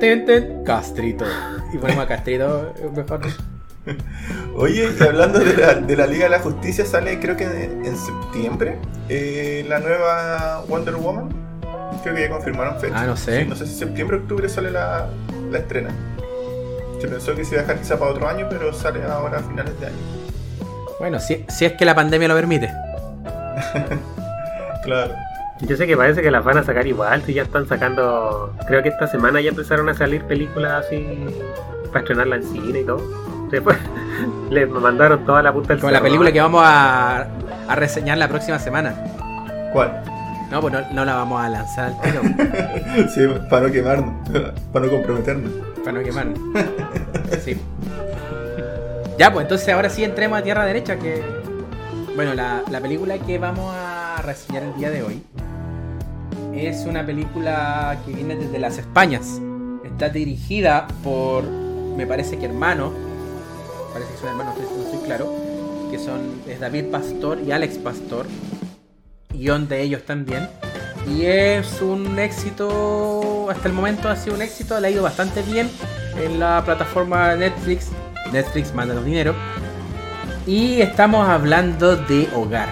[0.00, 1.26] ten, Castrito.
[1.70, 3.20] Y ponemos a Castrito mejor.
[4.56, 7.94] Oye, y hablando de la, de la Liga de la Justicia, sale creo que en
[7.94, 8.78] septiembre
[9.10, 11.28] eh, la nueva Wonder Woman.
[12.02, 12.94] Creo que ya confirmaron fecha.
[13.02, 13.42] Ah, no sé.
[13.42, 15.08] Sí, no sé si septiembre o octubre sale la,
[15.50, 15.90] la estrena.
[17.00, 19.42] Se pensó que se iba a dejar quizá para otro año, pero sale ahora a
[19.42, 19.96] finales de año.
[20.98, 22.70] Bueno, si, si es que la pandemia lo permite.
[24.86, 25.14] Claro.
[25.60, 28.54] Yo sé que parece que las van a sacar igual, si ya están sacando.
[28.66, 31.26] Creo que esta semana ya empezaron a salir películas así
[31.88, 33.02] para estrenarla en cine y todo.
[33.50, 33.76] Después
[34.50, 37.26] le mandaron toda la puta del Como la película que vamos a,
[37.68, 38.94] a reseñar la próxima semana.
[39.72, 40.02] ¿Cuál?
[40.50, 42.22] No, pues no, no la vamos a lanzar al tiro.
[43.14, 44.28] Sí, para no quemarnos,
[44.72, 45.52] para no comprometernos.
[45.84, 46.28] Para no quemar.
[47.44, 47.60] Sí.
[49.18, 50.96] Ya, pues entonces ahora sí entremos a tierra derecha.
[50.96, 51.22] Que.
[52.16, 55.22] Bueno, la, la película que vamos a reseñar el día de hoy
[56.54, 59.38] es una película que viene desde las Españas.
[59.84, 62.92] Está dirigida por, me parece que hermanos,
[63.92, 65.32] parece que son hermanos, no estoy- no estoy claro,
[65.90, 68.26] que son es David Pastor y Alex Pastor,
[69.30, 70.48] guion de ellos también.
[71.06, 75.42] Y es un éxito, hasta el momento ha sido un éxito, le ha ido bastante
[75.42, 75.70] bien
[76.20, 77.90] en la plataforma Netflix.
[78.32, 79.34] Netflix manda los dinero.
[80.46, 82.68] Y estamos hablando de Hogar.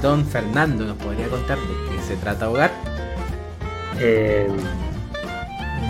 [0.00, 2.70] Don Fernando nos podría contar de qué se trata Hogar.
[3.98, 4.46] Eh,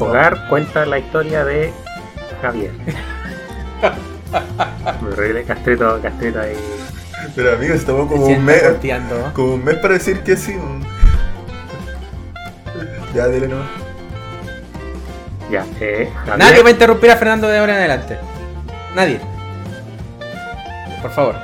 [0.01, 1.71] Hogar cuenta la historia de
[2.41, 2.73] Javier.
[5.03, 6.57] Me reí de Castrito, Castrito ahí.
[7.37, 8.63] Pero amigo, se tomó como un mes.
[9.35, 10.57] Como un mes para decir que sí.
[13.15, 13.69] Ya, dile nomás.
[15.51, 16.39] Ya, eh, Javier.
[16.39, 18.17] Nadie va a interrumpir a Fernando de ahora en adelante.
[18.95, 19.34] Nadie.
[21.05, 21.35] Por favor.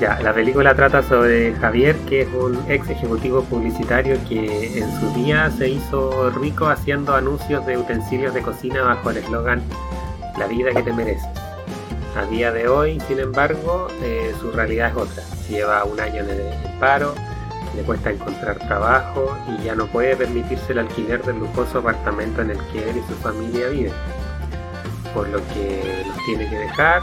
[0.00, 5.12] Ya, la película trata sobre Javier, que es un ex ejecutivo publicitario que en su
[5.14, 9.60] día se hizo rico haciendo anuncios de utensilios de cocina bajo el eslogan
[10.38, 11.26] La vida que te mereces.
[12.16, 15.24] A día de hoy, sin embargo, eh, su realidad es otra.
[15.48, 17.16] Lleva un año en paro,
[17.74, 22.50] le cuesta encontrar trabajo y ya no puede permitirse el alquiler del lujoso apartamento en
[22.50, 23.92] el que él y su familia viven.
[25.12, 27.02] Por lo que los tiene que dejar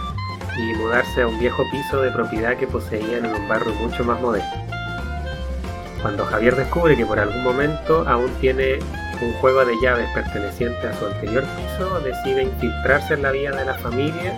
[0.57, 4.19] y mudarse a un viejo piso de propiedad que poseían en un barrio mucho más
[4.21, 4.57] modesto.
[6.01, 8.79] Cuando Javier descubre que por algún momento aún tiene
[9.21, 13.65] un juego de llaves perteneciente a su anterior piso, decide infiltrarse en la vida de
[13.65, 14.37] la familia,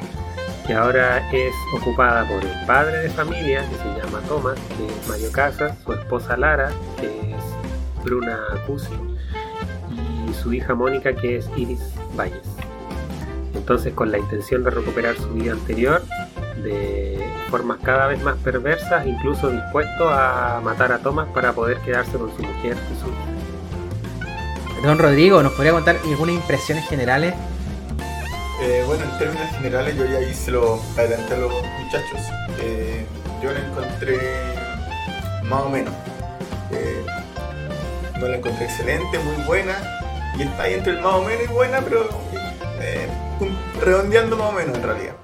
[0.66, 5.08] que ahora es ocupada por el padre de familia, que se llama Thomas, que es
[5.08, 8.94] Mario Casas, su esposa Lara, que es Bruna Cusi,
[9.90, 12.57] y su hija Mónica, que es Iris Valles.
[13.68, 16.02] Entonces, con la intención de recuperar su vida anterior,
[16.64, 22.14] de formas cada vez más perversas, incluso dispuesto a matar a Thomas para poder quedarse
[22.14, 24.88] con su mujer y su hija.
[24.88, 27.34] Don Rodrigo, ¿nos podría contar algunas impresiones generales?
[28.62, 32.22] Eh, bueno, en términos generales, yo ya hice lo adelanté a los muchachos.
[32.62, 33.06] Eh,
[33.44, 34.18] yo la encontré
[35.44, 35.94] más o menos.
[36.72, 37.06] Eh,
[38.18, 39.76] no la encontré excelente, muy buena.
[40.38, 42.08] Y está ahí entre el más o menos y buena, pero
[42.82, 43.08] eh,
[43.84, 45.16] redondeando más o menos en realidad.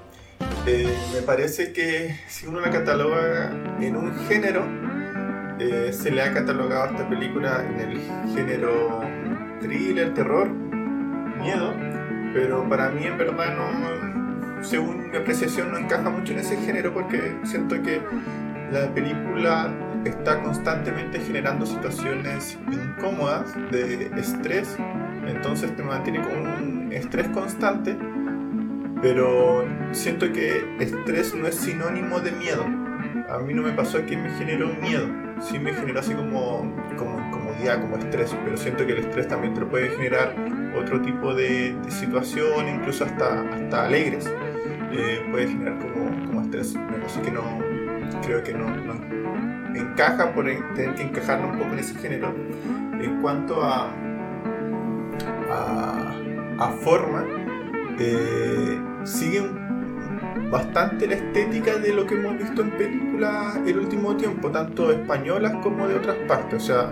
[0.66, 4.64] Eh, me parece que si uno la cataloga en un género,
[5.58, 8.00] eh, se le ha catalogado a esta película en el
[8.34, 9.02] género
[9.60, 11.74] thriller, terror, miedo,
[12.32, 16.92] pero para mí en verdad no, según mi apreciación no encaja mucho en ese género
[16.92, 18.00] porque siento que
[18.72, 19.70] la película
[20.04, 24.76] está constantemente generando situaciones incómodas de estrés,
[25.26, 27.96] entonces te mantiene con un estrés constante,
[29.02, 32.64] pero siento que estrés no es sinónimo de miedo.
[33.28, 35.06] A mí no me pasó que me generó miedo,
[35.40, 39.54] sí me generó así como, como incomodidad, como estrés, pero siento que el estrés también
[39.54, 40.34] te puede generar
[40.76, 44.30] otro tipo de, situación, incluso hasta, hasta alegres.
[44.92, 47.42] Eh, puede generar como, como estrés, así que no,
[48.24, 48.66] creo que no,
[49.74, 52.34] encaja por tener que encajarlo un poco en ese género.
[53.00, 53.90] En cuanto a,
[55.50, 56.14] a,
[56.70, 57.24] forma,
[57.98, 59.64] eh, siguen
[60.50, 65.54] bastante la estética de lo que hemos visto en películas el último tiempo, tanto españolas
[65.62, 66.62] como de otras partes.
[66.62, 66.90] O sea,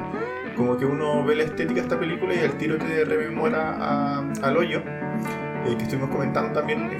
[0.57, 4.57] como que uno ve la estética de esta película y el tiro te rememora al
[4.57, 4.83] hoyo,
[5.66, 6.90] eh, que estuvimos comentando también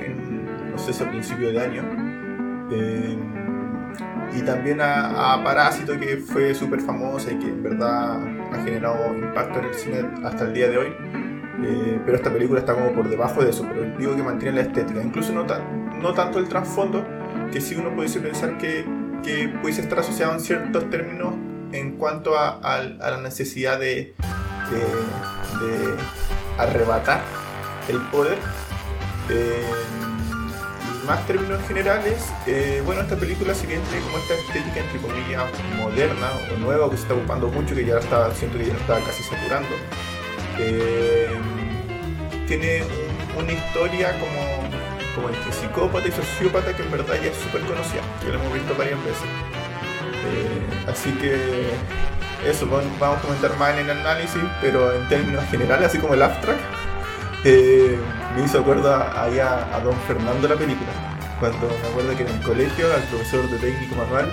[0.71, 1.83] no sé si a principio de año.
[2.71, 3.19] Eh,
[4.35, 8.19] y también a, Parásito, que fue súper famosa y que en verdad
[8.53, 11.22] ha generado impacto en el cine hasta el día de hoy.
[11.65, 14.63] Eh, pero esta película está como por debajo de eso, pero digo que mantiene la
[14.63, 15.03] estética.
[15.03, 15.45] Incluso no,
[16.01, 17.05] no tanto el trasfondo,
[17.53, 18.85] que sí uno pudiese pensar que,
[19.23, 21.35] que pudiese estar asociado en ciertos términos
[21.73, 24.15] en cuanto a, la necesidad de,
[26.59, 27.23] arrebatar
[27.89, 28.39] el poder.
[29.31, 29.65] Eh,
[31.07, 35.45] más términos generales, eh, bueno, esta película si bien tiene como esta estética entre comillas
[35.77, 39.01] moderna o nueva que se está ocupando mucho, que ya está, siento que ya está
[39.01, 39.69] casi saturando,
[42.47, 42.83] tiene
[43.39, 44.69] una historia como,
[45.15, 48.53] como entre psicópata y sociópata que en verdad ya es súper conocida, que lo hemos
[48.53, 49.25] visto varias veces.
[50.25, 51.71] Eh, así que
[52.49, 56.23] eso, vamos a comentar más en el análisis, pero en términos generales, así como el
[56.23, 56.61] abstract,
[57.45, 57.97] eh,
[58.37, 60.91] me hizo acuerdo ahí a, Don Fernando la película.
[61.41, 64.31] Cuando me acuerdo que en el colegio al profesor de técnico manual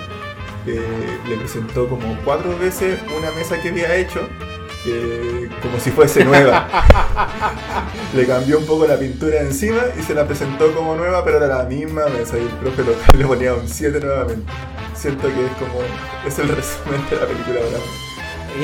[0.66, 4.28] eh, le presentó como cuatro veces una mesa que había hecho
[5.62, 6.66] como si fuese nueva.
[8.14, 11.46] le cambió un poco la pintura encima y se la presentó como nueva, pero era
[11.46, 14.50] la misma mesa y el profe local le ponía un 7 nuevamente.
[14.94, 15.80] Siento que es como.
[16.26, 17.60] es el resumen de la película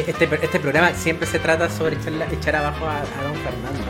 [0.07, 3.85] Este, este programa siempre se trata sobre echar, echar abajo a, Don Fernando.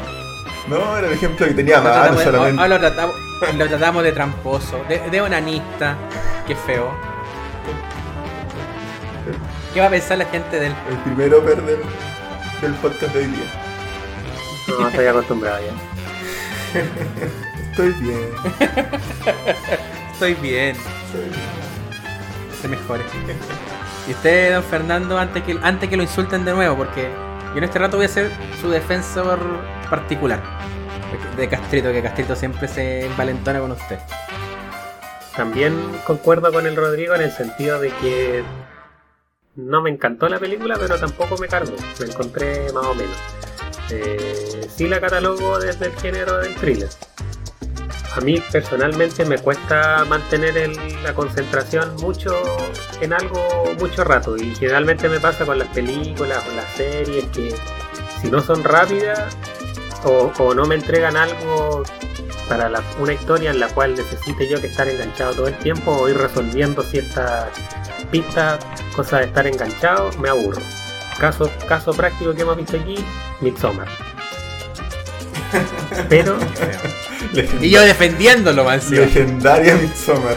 [0.68, 2.68] No, era el ejemplo que tenía más solamente.
[2.68, 3.16] lo, tratamos,
[3.56, 5.96] lo tratamos de tramposo, de, de onanista.
[6.46, 6.90] Qué feo.
[9.74, 10.74] ¿Qué va a pensar la gente del.
[10.90, 11.78] El primero perder
[12.60, 13.46] del podcast de hoy día.
[14.68, 16.80] No, estoy acostumbrado ya.
[17.70, 18.28] estoy bien.
[20.12, 20.76] estoy bien.
[22.60, 23.04] Se mejore.
[24.08, 27.10] Y usted, don Fernando, antes que, antes que lo insulten de nuevo, porque
[27.52, 29.38] yo en este rato voy a ser su defensor
[29.90, 30.42] particular.
[31.36, 33.98] De Castrito, que Castrito siempre se envalentona con usted.
[35.36, 35.74] También
[36.06, 38.42] concuerdo con el Rodrigo en el sentido de que
[39.56, 41.74] no me encantó la película, pero tampoco me cargo.
[41.98, 43.16] Me encontré más o menos.
[43.90, 46.88] Eh, sí la catalogo desde el género del thriller.
[48.14, 52.34] A mí personalmente me cuesta mantener la concentración mucho
[53.00, 57.54] en algo mucho rato y generalmente me pasa con las películas o las series que
[58.22, 59.36] si no son rápidas
[60.04, 61.82] o, no me entregan algo
[62.48, 66.08] para una historia en la cual necesite yo que estar enganchado todo el tiempo o
[66.08, 67.48] ir resolviendo ciertas
[68.06, 68.58] pistas
[68.94, 70.60] cosa de estar enganchado, me aburro.
[71.18, 72.96] Caso, caso práctico que hemos visto aquí,
[73.40, 73.88] Midsommar.
[76.08, 76.36] Pero.
[77.60, 80.36] y yo defendiéndolo, más Legendaria Midsommar.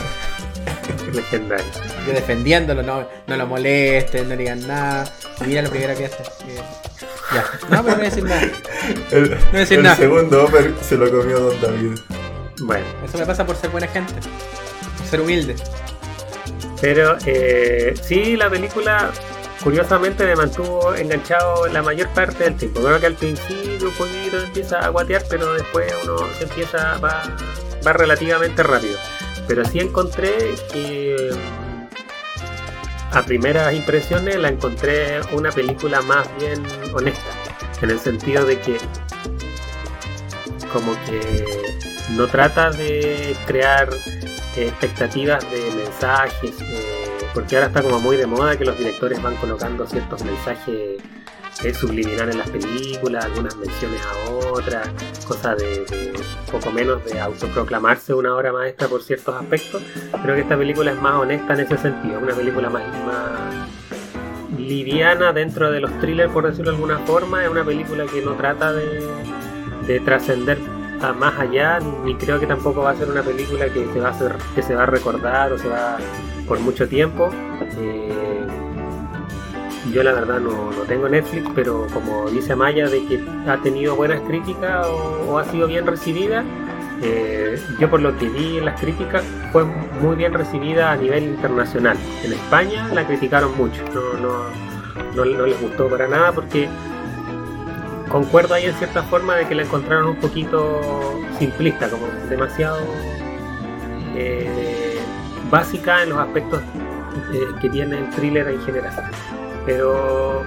[1.12, 1.66] Legendaria.
[2.08, 5.12] Yo defendiéndolo, no, no lo molesten, no digan nada.
[5.46, 6.24] Mira lo primero que hace.
[7.34, 7.44] Ya.
[7.70, 8.42] No, pero no voy a decir nada.
[9.12, 9.96] El, no voy a decir el nada.
[9.96, 12.00] segundo Oper se lo comió Don David.
[12.62, 12.86] Bueno.
[13.06, 14.14] Eso me pasa por ser buena gente.
[15.10, 15.56] ser humilde.
[16.82, 19.12] Pero eh, sí, la película
[19.64, 22.82] curiosamente me mantuvo enganchado la mayor parte del tiempo.
[22.82, 27.24] Creo que al principio un poquito empieza a guatear, pero después uno se empieza, va,
[27.86, 28.98] va relativamente rápido.
[29.48, 31.32] Pero sí encontré que
[33.12, 36.64] a primeras impresiones la encontré una película más bien
[36.94, 37.30] honesta,
[37.82, 38.78] en el sentido de que
[40.72, 41.44] como que
[42.12, 43.90] no trata de crear
[44.68, 49.36] expectativas de mensajes, eh, porque ahora está como muy de moda que los directores van
[49.38, 51.02] colocando ciertos mensajes
[51.64, 54.90] es subliminal en las películas, algunas menciones a otras,
[55.28, 56.14] cosas de, de,
[56.52, 59.84] poco menos de autoproclamarse una obra maestra por ciertos aspectos.
[60.24, 63.70] Creo que esta película es más honesta en ese sentido, una película más, más
[64.58, 68.36] liviana dentro de los thrillers, por decirlo de alguna forma, es una película que no
[68.36, 69.06] trata de,
[69.86, 70.58] de trascender
[71.02, 74.10] a más allá, ni creo que tampoco va a ser una película que se va
[74.10, 75.98] a, hacer, que se va a recordar o se va
[76.48, 77.30] por mucho tiempo.
[77.78, 78.46] Eh,
[79.94, 83.96] yo la verdad no, no, tengo Netflix, pero como dice Maya de que ha tenido
[83.96, 86.44] buenas críticas o, o ha sido bien recibida,
[87.02, 91.24] eh, yo por lo que vi en las críticas fue muy bien recibida a nivel
[91.24, 91.98] internacional.
[92.24, 94.44] En España la criticaron mucho, no, no,
[95.16, 96.68] no, no les gustó para nada porque
[98.10, 102.80] concuerdo ahí en cierta forma de que la encontraron un poquito simplista, como demasiado
[104.16, 105.00] eh,
[105.50, 106.62] básica en los aspectos
[107.34, 109.12] eh, que tiene el thriller en general.
[109.66, 110.44] Pero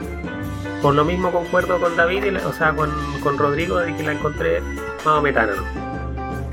[0.82, 2.90] por lo mismo concuerdo con David, o sea, con,
[3.22, 4.60] con Rodrigo, de que la encontré
[5.04, 5.52] más metana.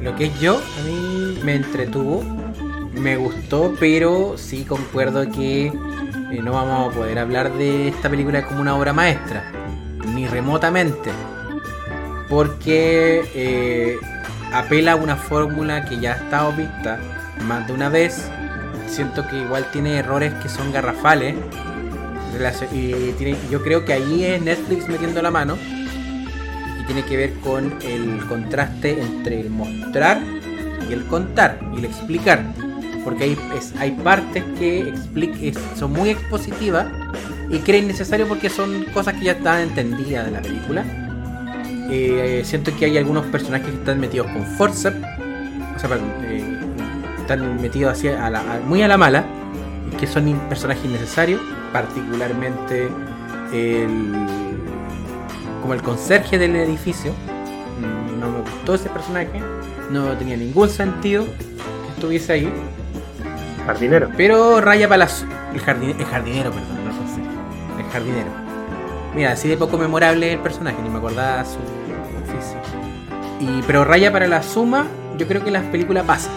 [0.01, 2.23] Lo que es yo, a mí me entretuvo,
[2.93, 8.45] me gustó, pero sí concuerdo que eh, no vamos a poder hablar de esta película
[8.45, 9.43] como una obra maestra,
[10.07, 11.11] ni remotamente,
[12.29, 13.99] porque eh,
[14.53, 16.99] apela a una fórmula que ya ha estado vista
[17.47, 18.29] más de una vez.
[18.87, 21.35] Siento que igual tiene errores que son garrafales.
[22.71, 23.13] Y
[23.49, 25.57] yo creo que ahí es Netflix metiendo la mano
[26.79, 30.21] y tiene que ver con el contraste entre el mostrar
[30.89, 32.43] y el contar y el explicar.
[33.03, 36.87] Porque hay, es, hay partes que explique, son muy expositivas
[37.49, 40.85] y creen necesario porque son cosas que ya están entendidas de la película.
[41.91, 44.97] Eh, siento que hay algunos personajes que están metidos con forceps,
[45.75, 46.59] o sea, perdón, eh,
[47.19, 49.25] están metidos así a la, a, muy a la mala,
[49.91, 51.41] y que son personajes innecesarios,
[51.73, 52.89] particularmente
[53.51, 54.13] el
[55.61, 57.13] como el conserje del edificio.
[58.19, 59.41] No me gustó ese personaje,
[59.89, 62.53] no tenía ningún sentido que estuviese ahí.
[63.65, 64.09] Jardinero.
[64.15, 65.25] Pero raya para las.
[65.53, 66.78] El, jardine, el jardinero, perdón,
[67.89, 68.29] jardinero.
[69.15, 71.57] Mira, así de poco memorable el personaje, ni me acordaba su
[72.23, 72.59] oficio.
[73.39, 74.85] Y, pero raya para la suma,
[75.17, 76.29] yo creo que la película pasa.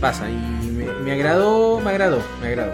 [0.00, 0.28] Pasa.
[0.28, 0.34] Y
[0.70, 2.72] me, me agradó, me agradó, me agradó.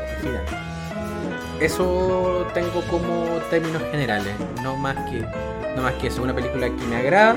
[1.60, 4.32] Eso tengo como términos generales.
[4.62, 5.26] No más que.
[5.76, 6.22] No más que eso.
[6.22, 7.36] Una película que me agrada.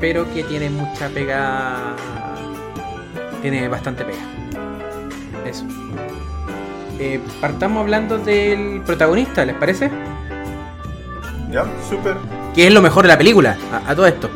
[0.00, 1.94] Pero que tiene mucha pega.
[3.40, 4.22] Tiene bastante pega.
[5.46, 5.64] Eso.
[6.98, 9.90] Eh, partamos hablando del protagonista, ¿les parece?
[11.50, 12.16] Ya, súper.
[12.54, 14.30] Que es lo mejor de la película, a, a todo esto.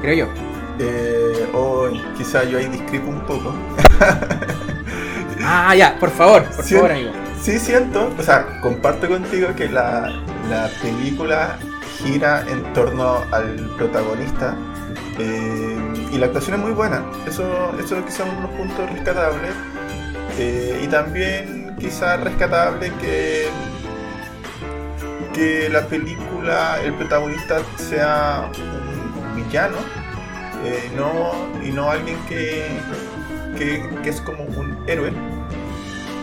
[0.00, 0.32] Creo yo.
[0.78, 3.54] Eh, o oh, quizá yo ahí discrepo un poco.
[5.44, 7.10] ah, ya, por favor, por sí, favor, amigo.
[7.40, 10.10] Sí, siento, o sea, comparto contigo que la,
[10.48, 11.58] la película
[11.98, 14.56] gira en torno al protagonista
[15.18, 17.04] eh, y la actuación es muy buena.
[17.26, 17.44] Eso,
[17.78, 19.52] eso es quizá unos puntos rescatables.
[20.38, 23.48] Eh, y también quizá rescatable que,
[25.34, 29.76] que la película, el protagonista sea un villano
[30.64, 32.66] eh, no, y no alguien que,
[33.58, 35.12] que, que, es como un héroe.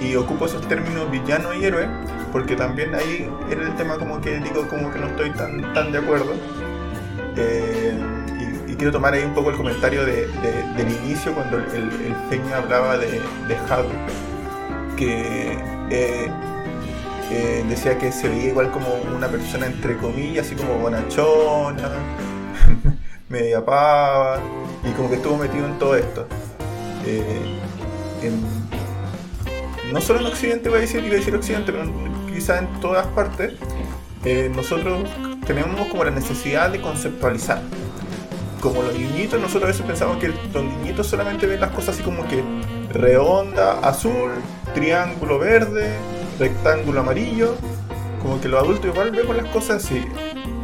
[0.02, 1.88] Y ocupo esos términos villano y héroe
[2.32, 5.92] porque también ahí era el tema como que digo como que no estoy tan, tan
[5.92, 6.34] de acuerdo.
[7.36, 7.98] Eh,
[8.80, 12.58] quiero tomar ahí un poco el comentario de, de, del inicio cuando el, el, Feña
[12.58, 13.58] hablaba de, de
[14.96, 15.52] que
[15.92, 16.32] eh,
[17.30, 21.90] eh, decía que se veía igual como una persona entre comillas, así como bonachona,
[23.30, 24.40] media pava,
[24.84, 26.26] y como que estuvo metido en todo esto.
[27.06, 27.60] Eh,
[29.92, 31.92] no solo en Occidente, voy a decir, iba a decir Occidente, pero
[32.34, 33.54] quizá en todas partes,
[34.56, 35.10] nosotros
[35.46, 37.62] tenemos como la necesidad de conceptualizar
[38.60, 42.04] como los niñitos, nosotros a veces pensamos que los niñitos solamente ven las cosas así
[42.04, 42.44] como que
[42.92, 44.32] redonda, azul,
[44.74, 45.94] triángulo verde,
[46.38, 47.56] rectángulo amarillo.
[48.22, 50.06] Como que los adultos igual vemos las cosas así.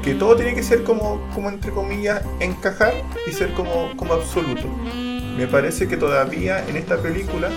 [0.04, 2.94] Que todo tiene que ser como, como entre comillas, encajar
[3.28, 4.68] y ser como, como absoluto.
[5.38, 7.50] Me parece que todavía en esta película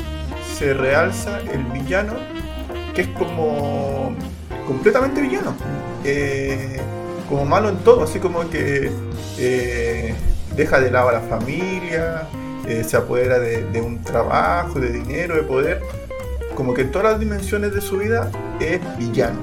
[0.57, 2.15] se realza el villano,
[2.95, 4.15] que es como
[4.67, 5.55] completamente villano.
[6.05, 6.81] Eh,
[7.29, 8.91] como malo en todo, así como que
[9.39, 10.15] eh,
[10.59, 12.27] deja de lado a la familia,
[12.67, 15.81] eh, se apodera de, un trabajo, de dinero, de poder.
[16.57, 18.29] Como que en todas las dimensiones de su vida
[18.59, 19.41] es villano.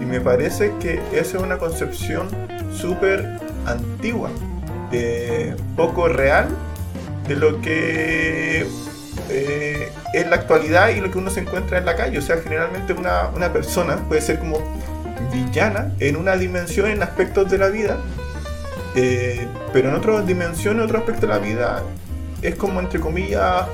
[0.00, 2.28] Y me parece que esa es una concepción
[2.74, 4.30] súper antigua,
[4.90, 6.48] de poco real,
[7.28, 8.66] de lo que
[9.28, 12.18] eh, es la actualidad y lo que uno se encuentra en la calle.
[12.18, 14.58] O sea, generalmente una, una persona puede ser como
[15.30, 17.98] villana en una dimensión, en aspectos de la vida,
[18.94, 21.82] eh, pero en otra dimensión, en otro aspecto de la vida,
[22.42, 23.66] es como entre comillas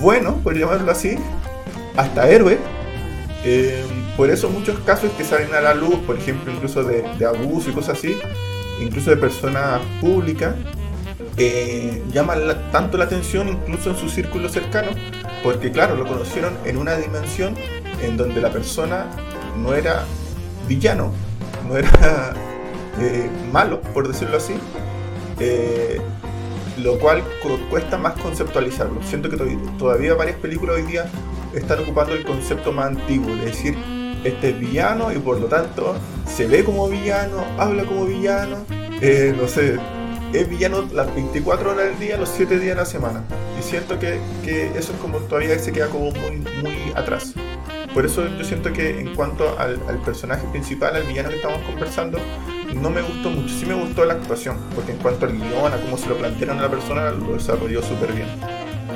[0.00, 1.16] bueno, por llamarlo así,
[1.96, 2.58] hasta héroe.
[3.44, 3.84] Eh,
[4.16, 7.72] por eso muchos casos que salen a la luz, por ejemplo, incluso de, abuso y
[7.72, 8.16] cosas así,
[8.80, 10.54] incluso de personas públicas,
[11.36, 12.40] eh, llaman
[12.72, 14.88] tanto la atención incluso en su círculo cercano,
[15.42, 17.54] porque claro, lo conocieron en una dimensión
[18.02, 19.06] en donde la persona
[19.56, 20.04] no era
[20.66, 21.12] villano,
[21.68, 22.34] no era
[23.00, 24.54] eh, malo, por decirlo así,
[25.40, 26.00] eh,
[26.78, 27.22] lo cual
[27.70, 29.02] cuesta más conceptualizarlo.
[29.02, 29.36] Siento que
[29.78, 31.06] todavía varias películas hoy día
[31.54, 33.76] están ocupando el concepto más antiguo, es decir,
[34.24, 35.96] este es villano y por lo tanto
[36.26, 38.58] se ve como villano, habla como villano,
[39.00, 39.78] eh, no sé,
[40.32, 43.24] es villano las 24 horas del día, los 7 días de la semana.
[43.58, 44.20] Y siento que,
[44.76, 47.34] eso es como todavía se queda como muy, muy atrás.
[47.94, 52.18] Por eso yo siento que en cuanto al, personaje principal, al villano que estamos conversando,
[52.74, 53.48] no me gustó mucho.
[53.48, 56.58] Sí me gustó la actuación, porque en cuanto al guion, a cómo se lo plantearon
[56.58, 58.28] a la persona, lo desarrolló súper bien.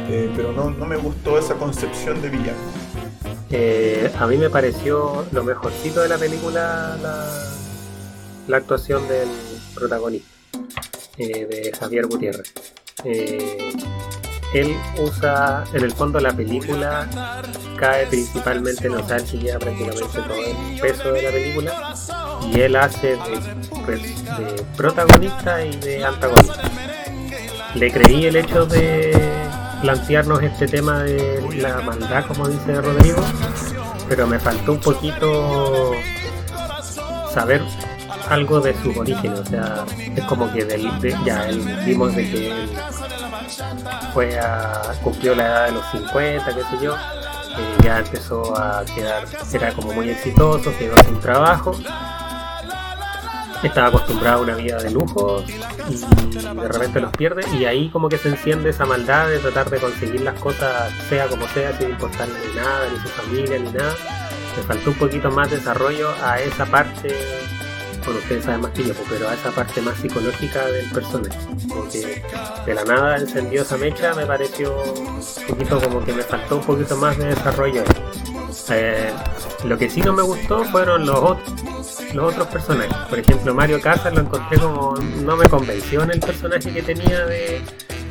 [0.08, 2.58] Eh, pero no, no, me gustó esa concepción de villano.
[3.50, 7.28] Eh, a mí me pareció lo mejorcito de la película la,
[8.48, 9.28] la actuación del
[9.74, 10.28] protagonista,
[11.18, 12.52] eh, de Javier Gutiérrez.
[14.54, 17.08] Él usa, en el fondo la película
[17.76, 21.94] cae principalmente en sea, si lleva prácticamente todo el peso de la película
[22.52, 26.70] y él hace de, protagonista y de antagonista.
[27.74, 29.18] Le creí el hecho de
[29.80, 33.24] plantearnos este tema de la maldad, como dice Rodrigo,
[34.08, 35.92] pero me faltó un poquito
[37.32, 37.62] saber
[38.28, 39.84] algo de su origen, o sea,
[40.14, 40.90] es como que del,
[41.24, 41.48] ya
[41.84, 42.68] vimos de que él
[44.12, 48.84] fue a, cumplió la edad de los 50, qué sé yo, eh, ya empezó a
[48.84, 51.74] quedar, era como muy exitoso, quedó sin trabajo
[53.66, 55.44] estaba acostumbrado a una vida de lujo
[55.88, 59.70] y de repente los pierde y ahí como que se enciende esa maldad de tratar
[59.70, 63.70] de conseguir las cosas sea como sea sin importarle ni nada, ni su familia, ni
[63.70, 63.94] nada.
[64.56, 67.14] Le faltó un poquito más desarrollo a esa parte,
[68.04, 71.38] bueno ustedes saben más que yo, pero a esa parte más psicológica del personaje.
[71.68, 72.22] Porque
[72.66, 76.64] de la nada encendió esa mecha, me pareció un poquito como que me faltó un
[76.64, 77.84] poquito más de desarrollo.
[78.70, 79.12] Eh,
[79.64, 81.62] lo que sí no me gustó fueron los otros
[82.14, 82.94] los otros personajes.
[83.08, 84.94] Por ejemplo, Mario Casas lo encontré como.
[85.22, 87.60] no me convenció en el personaje que tenía de,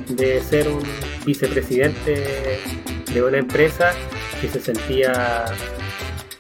[0.10, 0.82] de ser un
[1.26, 2.60] vicepresidente
[3.14, 3.92] de una empresa
[4.40, 5.46] que se sentía.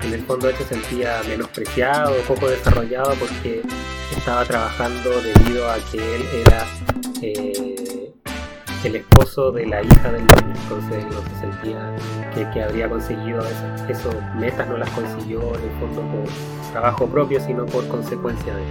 [0.04, 3.62] En el fondo se sentía menospreciado, poco desarrollado porque
[4.16, 6.66] estaba trabajando debido a que él era.
[7.22, 7.82] Eh,
[8.84, 11.96] el esposo de la hija del dueño, entonces no se sentía
[12.52, 17.66] que, habría conseguido esas, metas, no las consiguió en el fondo por trabajo propio, sino
[17.68, 18.64] por consecuencia de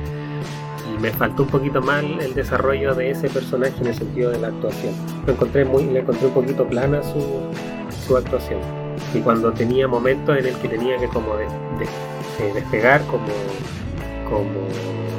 [0.88, 4.40] y me faltó un poquito mal el desarrollo de ese personaje en el sentido de
[4.40, 4.94] la actuación.
[5.24, 7.22] Lo encontré muy, le encontré un poquito plana su,
[8.06, 8.79] su actuación.
[9.14, 13.26] Y cuando tenía momentos en el que tenía que como de, de, despegar como,
[14.28, 14.60] como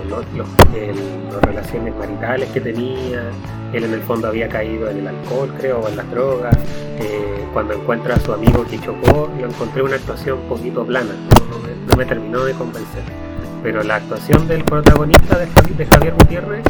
[0.09, 3.31] las relaciones maritales que tenía,
[3.73, 6.55] él en el fondo había caído en el alcohol, creo, o en las drogas.
[6.99, 11.11] Eh, cuando encuentra a su amigo que chocó, lo encontré una actuación un poquito plana,
[11.89, 13.03] no, me, terminó de convencer.
[13.63, 16.63] Pero la actuación del protagonista de Javier, Gutiérrez,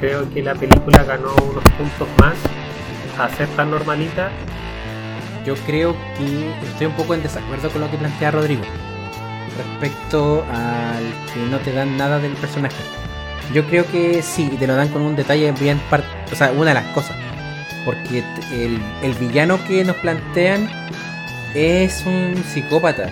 [0.00, 2.34] creo que la película ganó unos puntos más
[3.18, 4.30] a ser tan normalita.
[5.44, 8.62] Yo creo que estoy un poco en desacuerdo con lo que plantea Rodrigo
[9.56, 12.76] respecto al que no te dan nada del personaje.
[13.52, 15.80] Yo creo que sí, te lo dan con un detalle bien,
[16.32, 17.16] o sea, una de las cosas.
[17.84, 20.68] Porque el, villano que nos plantean
[21.54, 23.10] es un psicópata.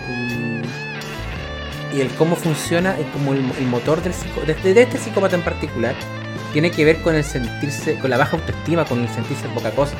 [1.94, 4.14] Y, el cómo funciona, es como el, motor del
[4.46, 5.94] de, de, este psicópata en particular,
[6.54, 9.94] tiene que ver con el sentirse, con la baja autoestima, con el sentirse poca cosa.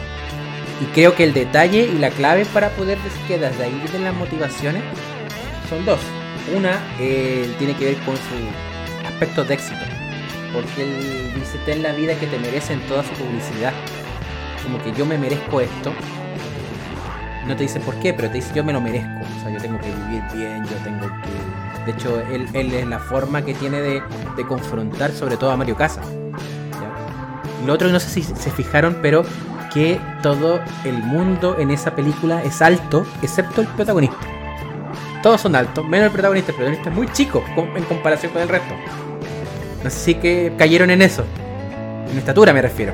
[0.83, 3.99] Y creo que el detalle y la clave para poder decir que desde ahí de
[4.01, 4.83] las motivaciones
[5.69, 6.01] son dos.
[6.57, 9.93] Una eh, tiene que ver con su aspecto de éxito
[10.53, 13.73] porque él dice, ten la vida que te merecen toda su publicidad.
[14.63, 15.93] Como que yo me merezco esto.
[17.47, 19.21] No te dice por qué, pero te dice yo me lo merezco.
[19.39, 21.85] O sea, yo tengo que vivir bien, yo tengo que...
[21.87, 24.03] De hecho, él, es la forma que tiene de,
[24.47, 26.01] confrontar sobre todo a Mario Casa.
[27.67, 29.25] Lo otro, no sé si se fijaron, pero
[29.73, 34.17] que todo el mundo en esa película es alto, excepto el protagonista.
[35.23, 36.51] Todos son altos, menos el protagonista.
[36.51, 37.45] El protagonista es muy chico
[37.77, 38.75] en comparación con el resto.
[39.89, 41.25] Si que cayeron en eso.
[42.11, 42.93] En estatura me refiero.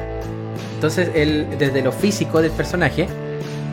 [0.75, 3.09] Entonces, él, desde lo físico del personaje,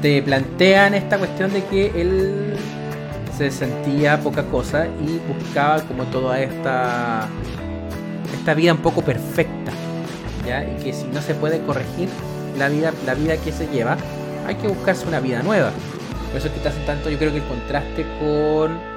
[0.01, 2.55] te plantean esta cuestión de que él
[3.37, 7.27] se sentía poca cosa y buscaba como toda esta
[8.33, 9.71] esta vida un poco perfecta,
[10.45, 10.63] ¿ya?
[10.63, 12.09] Y que si no se puede corregir
[12.57, 13.97] la vida, la vida que se lleva,
[14.47, 15.71] hay que buscarse una vida nueva.
[16.29, 18.95] Por eso es que te hace tanto, yo creo que el contraste con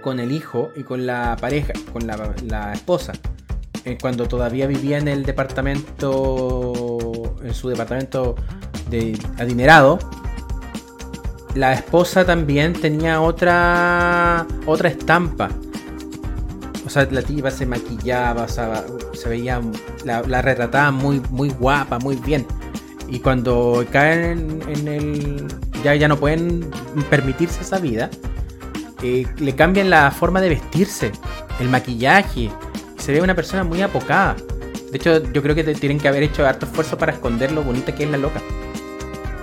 [0.00, 3.12] con el hijo y con la pareja, con la, la esposa,
[3.84, 6.98] eh, cuando todavía vivía en el departamento,
[7.42, 8.34] en su departamento
[8.88, 9.98] de adinerado,
[11.54, 15.50] la esposa también tenía otra otra estampa.
[16.90, 19.60] O sea, la tía se maquillaba, se veía,
[20.04, 22.44] la, la retrataba muy, muy guapa, muy bien.
[23.06, 25.46] Y cuando caen en, el.
[25.84, 26.68] Ya, ya no pueden
[27.08, 28.10] permitirse esa vida,
[29.04, 31.12] eh, le cambian la forma de vestirse,
[31.60, 32.50] el maquillaje.
[32.98, 34.34] Se ve una persona muy apocada.
[34.90, 37.94] De hecho, yo creo que tienen que haber hecho harto esfuerzo para esconder lo bonita
[37.94, 38.42] que es la loca.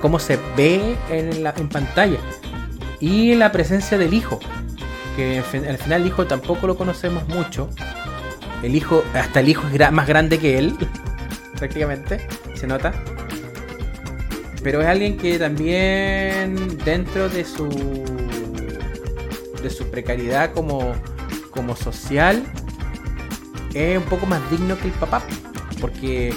[0.02, 2.18] Cómo se ve en, la, en pantalla.
[3.00, 4.38] Y la presencia del hijo.
[5.18, 7.70] Que al final el hijo tampoco lo conocemos mucho.
[8.64, 10.78] El hijo, hasta el hijo es más grande que él.
[11.58, 12.26] prácticamente.
[12.54, 12.94] Se nota.
[14.64, 17.68] Pero es alguien que también dentro de su
[19.62, 20.94] de su precariedad como,
[21.50, 22.44] como social
[23.74, 25.24] es un poco más digno que el papá.
[25.82, 26.30] Porque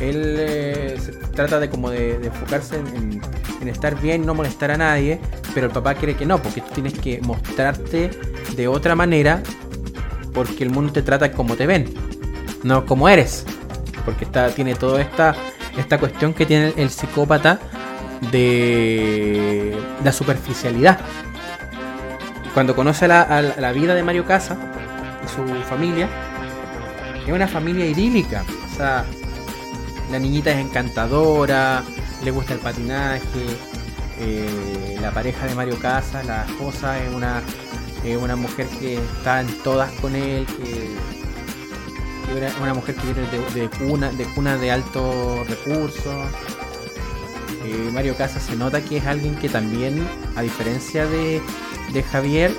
[0.00, 0.96] él eh,
[1.34, 3.20] trata de como de, enfocarse en,
[3.60, 5.20] en, estar bien, no molestar a nadie,
[5.54, 8.10] pero el papá cree que no, porque tú tienes que mostrarte
[8.56, 9.42] de otra manera,
[10.32, 11.94] porque el mundo te trata como te ven,
[12.64, 13.46] no como eres,
[14.04, 15.34] porque está, tiene toda esta,
[15.78, 17.60] esta cuestión que tiene el psicópata
[18.32, 20.98] de la superficialidad.
[22.52, 24.56] Cuando conoce la, la vida de Mario Casa
[25.24, 26.08] y su familia,
[27.26, 28.44] es una familia idílica.
[28.72, 29.04] O sea,
[30.10, 31.82] la niñita es encantadora,
[32.24, 33.46] le gusta el patinaje,
[34.20, 37.42] eh, la pareja de Mario Casa, la esposa es una,
[38.04, 40.94] es una mujer que está en todas con él, que,
[42.46, 46.12] es una mujer que viene de, de, cuna, de cuna de alto recurso.
[47.64, 50.06] Eh, Mario Casa se nota que es alguien que también,
[50.36, 51.40] a diferencia de,
[51.92, 52.52] de Javier,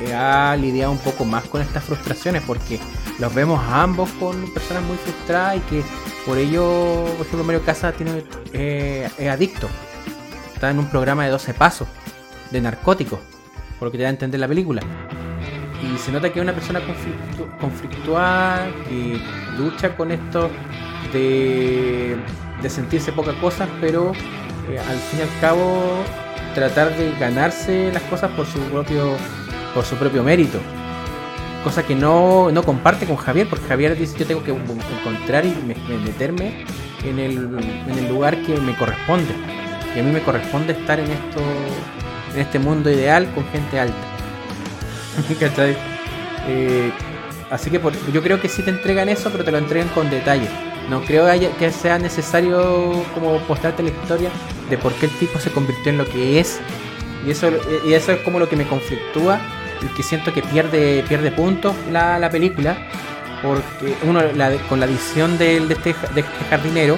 [0.00, 2.80] eh, ha lidiado un poco más con estas frustraciones porque
[3.18, 5.82] los vemos a ambos con personas muy frustradas y que
[6.24, 9.68] por ello, por ejemplo, Mario Casa tiene, es adicto.
[10.62, 11.88] Está en un programa de 12 pasos
[12.52, 13.18] de narcóticos,
[13.80, 14.80] por lo que te da a entender la película.
[15.82, 19.20] Y se nota que es una persona conflictu conflictual, que
[19.58, 20.50] lucha con esto
[21.12, 22.16] de,
[22.62, 24.12] de sentirse poca cosa, pero
[24.70, 25.82] eh, al fin y al cabo
[26.54, 29.16] tratar de ganarse las cosas por su propio,
[29.74, 30.60] por su propio mérito
[31.64, 35.54] cosa que no, no, comparte con Javier, porque Javier dice yo tengo que encontrar y
[36.04, 36.64] meterme
[37.04, 37.36] en el,
[37.88, 39.61] en el, lugar que me corresponde.
[39.94, 41.40] Y a mí me corresponde estar en esto,
[42.34, 43.94] en este mundo ideal con gente alta.
[45.40, 45.76] ¿Cachai?
[46.48, 46.90] Eh,
[47.50, 47.80] así que
[48.12, 50.48] yo creo que sí te entregan eso, pero te lo entregan con detalle.
[50.90, 51.26] No creo
[51.58, 54.30] que sea necesario como postarte la historia
[54.68, 56.60] de por qué el tipo se convirtió en lo que es.
[57.26, 57.50] Y eso,
[57.86, 59.40] y eso es como lo que me conflictúa
[59.96, 62.76] que siento que pierde, pierde puntos la, la película.
[63.42, 64.20] Porque uno,
[64.68, 66.96] con la visión de, este, de este jardinero,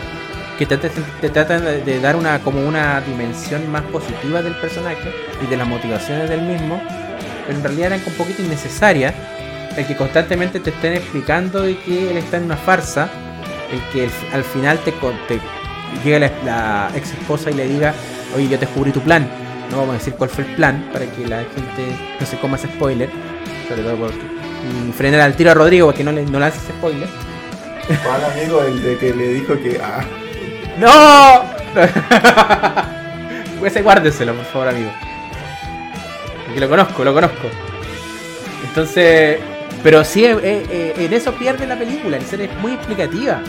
[0.58, 5.46] que te, te, trata de dar una como una dimensión más positiva del personaje y
[5.46, 6.80] de las motivaciones del mismo,
[7.46, 9.14] pero en realidad eran un poquito innecesarias.
[9.76, 13.08] El que constantemente te estén explicando de que él está en una farsa,
[13.72, 15.40] el que al final te, te
[16.04, 17.92] llega la, la, ex esposa y le diga,
[18.36, 19.28] oye, yo te descubrí tu plan,
[19.70, 22.56] no vamos a decir cuál fue el plan para que la gente no se coma
[22.56, 23.10] ese spoiler.
[23.68, 24.12] Sobre todo por
[24.96, 27.08] frenar al tiro a Rodrigo para que no le, no le hace spoiler.
[28.04, 29.80] ¿Cuál amigo el de que le dijo que.
[29.82, 30.04] Ah.
[30.78, 31.42] ¡No!
[33.60, 34.90] Pues guárdeselo, por favor, amigo.
[36.44, 37.48] Porque lo conozco, lo conozco.
[38.68, 39.38] Entonces.
[39.82, 42.18] Pero sí, eh, eh, en eso pierde la película.
[42.18, 43.40] En ser es muy explicativa.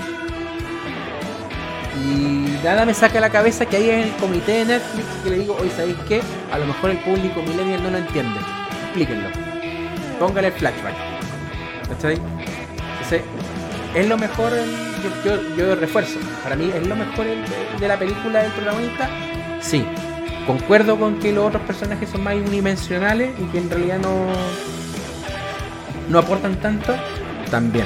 [2.01, 5.39] Y nada me saca la cabeza que hay en el comité de Netflix que le
[5.39, 6.21] digo, hoy ¿sabéis qué?
[6.51, 8.39] A lo mejor el público millennial no lo entiende.
[8.85, 9.29] Explíquenlo.
[10.19, 10.93] Póngale el flashback.
[11.89, 12.19] ¿Cachai?
[12.93, 13.21] Entonces,
[13.93, 14.51] es lo mejor,
[15.57, 16.19] yo, refuerzo.
[16.43, 17.25] Para mí, ¿es lo mejor
[17.79, 19.09] de la película del protagonista?
[19.61, 19.85] Sí.
[20.45, 24.27] Concuerdo con que los otros personajes son más unidimensionales y que en realidad no,
[26.09, 26.95] no aportan tanto.
[27.49, 27.85] También.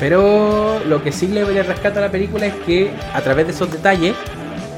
[0.00, 3.70] Pero lo que sí le, rescata a la película es que a través de esos
[3.70, 4.14] detalles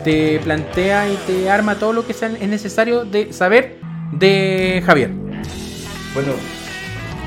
[0.04, 3.78] te plantea y te arma todo lo que sea, es necesario de saber
[4.12, 5.12] de Javier.
[6.12, 6.32] Bueno,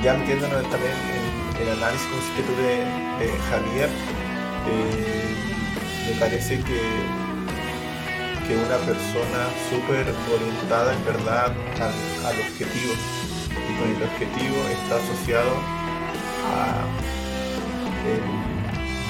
[0.03, 1.16] ya metiéndonos también
[1.77, 2.07] análisis
[2.41, 2.85] tuve
[3.19, 3.89] de Javier,
[4.67, 5.35] eh,
[6.07, 6.81] me parece que,
[8.47, 12.93] que una persona súper orientada en verdad al, al objetivo.
[13.51, 15.51] Y con el objetivo está asociado
[16.49, 16.87] a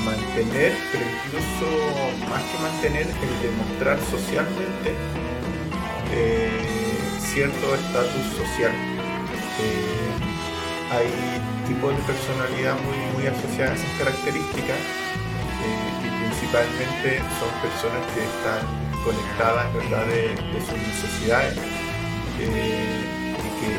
[0.04, 1.68] mantener, pero incluso
[2.30, 4.96] más que mantener, el demostrar socialmente
[6.12, 6.50] eh,
[7.20, 8.72] cierto estatus social.
[9.60, 10.08] Eh,
[10.92, 18.04] hay tipos de personalidad muy, muy asociadas a esas características eh, y principalmente son personas
[18.16, 18.64] que están
[19.04, 20.32] conectadas verdad de,
[20.64, 21.60] sus necesidades
[22.40, 23.04] eh,
[23.36, 23.72] y que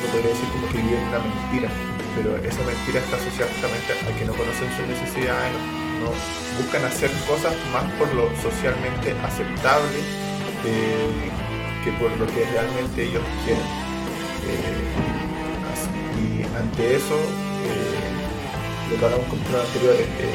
[0.00, 1.68] uno podría decir como que viven una mentira
[2.16, 5.52] pero esa mentira está asociada justamente a que no conocen sus necesidades
[6.00, 6.08] no,
[6.56, 10.00] buscan hacer cosas más por lo socialmente aceptable
[10.64, 11.30] eh,
[11.84, 13.79] que por lo que realmente ellos quieren
[16.60, 17.16] ante eso
[18.90, 20.34] lo que hablamos con programas anteriores eh,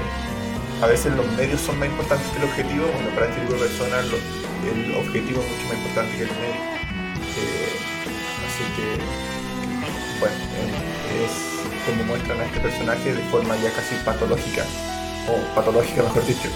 [0.82, 3.60] a veces los medios son más importantes que el objetivo, bueno, para este tipo de
[3.60, 6.62] personas el objetivo es mucho más importante que el medio.
[7.36, 7.76] Eh,
[8.44, 8.86] así que,
[10.20, 10.36] bueno,
[11.24, 11.34] es
[11.86, 14.66] como muestran a este personaje de forma ya casi patológica,
[15.30, 16.50] o patológica mejor dicho,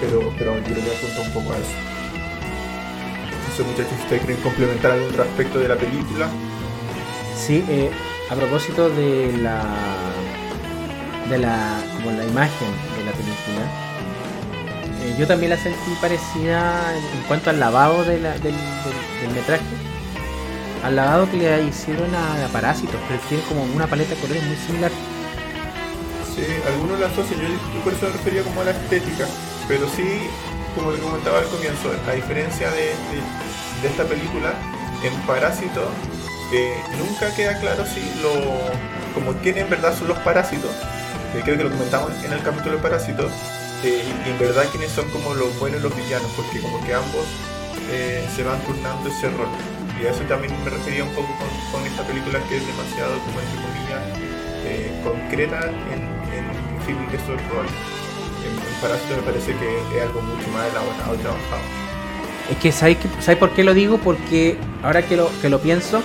[0.00, 1.76] pero, pero yo creo que apunta un poco a eso.
[3.56, 6.26] Sé muchachos, ustedes quieren complementar algún otro aspecto de la película.
[7.36, 7.90] Sí, eh,
[8.32, 9.62] a propósito de la
[11.28, 13.62] de la como la imagen de la película,
[15.02, 19.62] eh, yo también la sentí parecida en, cuanto al lavado de la- del, del- metraje,
[20.84, 24.56] al lavado que le hicieron a, Parásitos, pero tiene como una paleta de colores muy
[24.56, 24.90] similar.
[26.34, 29.26] Sí, algunos la asocian, yo, yo por eso me refería como a la estética,
[29.68, 30.04] pero sí,
[30.74, 34.52] como le comentaba al comienzo, a diferencia de, de- de esta película,
[35.04, 35.88] en Parásito
[36.98, 38.32] nunca queda claro si lo,
[39.14, 40.70] como quién en verdad son los parásitos,
[41.40, 43.32] creo que lo comentamos en el capítulo de Parásitos,
[43.84, 46.94] eh, y en verdad quiénes son como los buenos y los villanos, porque como que
[46.94, 47.24] ambos
[47.90, 49.48] eh, se van turnando ese rol.
[50.00, 51.28] Y a eso también me refería un poco
[51.72, 54.02] con, esta película que es demasiado, como entre comillas,
[54.66, 56.00] eh, concreta en,
[56.32, 57.72] en definir esos roles.
[58.44, 61.62] En, en Parásito me parece que es algo mucho más elaborado y trabajado.
[62.50, 63.98] Es que ¿sabes, ¿sabes por qué lo digo?
[63.98, 66.02] Porque ahora que lo, que lo pienso,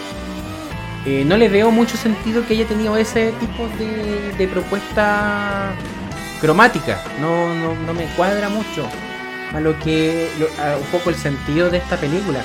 [1.06, 5.72] eh, no le veo mucho sentido que haya tenido ese tipo de, de propuesta
[6.42, 7.02] cromática.
[7.22, 8.88] No, no, no me cuadra mucho
[9.54, 12.40] a lo que lo- un poco el sentido de esta película.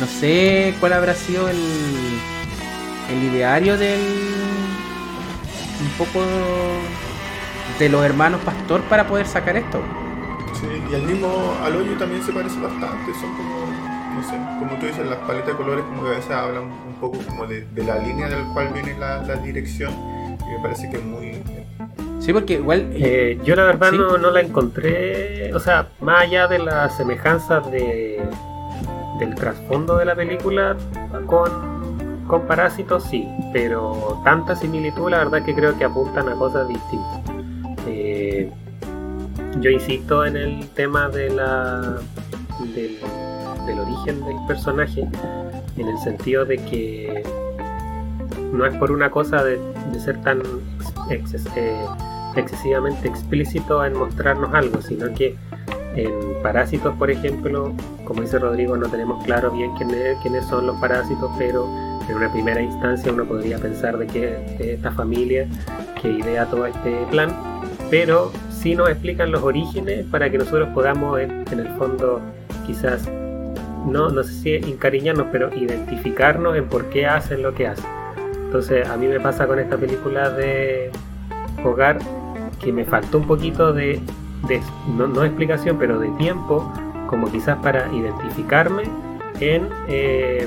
[0.00, 1.56] No sé cuál habrá sido el,
[3.10, 4.00] el ideario del
[5.80, 6.24] un poco
[7.78, 9.80] de los hermanos Pastor para poder sacar esto.
[10.60, 13.66] Sí, y al mismo al hoyo también se parece bastante, son como,
[14.14, 16.64] no sé, como tú dices, las paletas de colores como que a veces hablan
[17.10, 20.88] poco como de, de la línea del cual viene la, la dirección y me parece
[20.90, 21.42] que es muy...
[22.20, 23.98] Sí, porque igual Eh, yo la verdad ¿Sí?
[23.98, 28.22] no, no la encontré, o sea, más allá de las semejanzas de,
[29.18, 30.76] del trasfondo de la película
[31.26, 36.66] con, con Parásitos, sí, pero tanta similitud la verdad que creo que apuntan a cosas
[36.68, 37.20] distintas.
[37.86, 38.50] Eh,
[39.60, 41.98] yo insisto en el tema de la,
[42.74, 42.98] del,
[43.66, 45.06] del origen del personaje,
[45.82, 47.22] en el sentido de que
[48.52, 49.58] no es por una cosa de,
[49.98, 50.42] ser tan
[51.10, 51.86] eh,
[52.36, 55.36] excesivamente explícito en mostrarnos algo, sino que
[55.96, 57.72] en Parásitos, por ejemplo,
[58.04, 61.66] como dice Rodrigo, no tenemos claro bien quiénes, quiénes son los parásitos, pero
[62.08, 65.46] en una primera instancia uno podría pensar de que es esta familia
[66.02, 67.30] que idea todo este plan,
[67.90, 72.20] pero sí nos explican los orígenes para que nosotros podamos en, en el fondo
[72.66, 73.08] quizás
[73.86, 77.84] no, no sé si encariñarnos, pero identificarnos en por qué hacen lo que hacen.
[78.46, 80.90] Entonces a mí me pasa con esta película de
[81.64, 81.98] Hogar
[82.62, 84.00] que me faltó un poquito de,
[84.96, 86.72] no, no explicación, pero de tiempo,
[87.08, 88.84] como quizás para identificarme
[89.40, 90.46] en eh,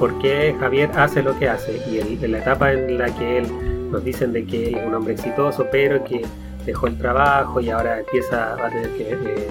[0.00, 3.38] por qué Javier hace lo que hace y el- en la etapa en la que
[3.38, 3.46] él
[3.90, 6.22] nos dicen de que es un hombre exitoso, pero que
[6.66, 9.46] dejó el trabajo y ahora empieza a tener que eh,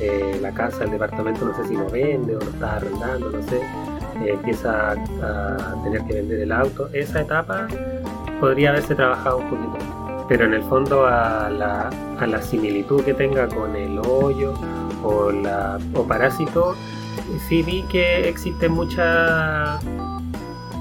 [0.00, 3.42] eh, la casa, el departamento, no sé si lo vende o lo está arrendando, no
[3.42, 6.88] sé, eh, empieza a, a tener que vender el auto.
[6.92, 7.66] Esa etapa
[8.40, 9.78] podría haberse trabajado un poquito.
[10.28, 11.90] Pero en el fondo a la,
[12.20, 14.54] a la similitud que tenga con el hoyo
[15.02, 16.74] o, la, o parásito,
[17.48, 19.78] sí vi que existe mucha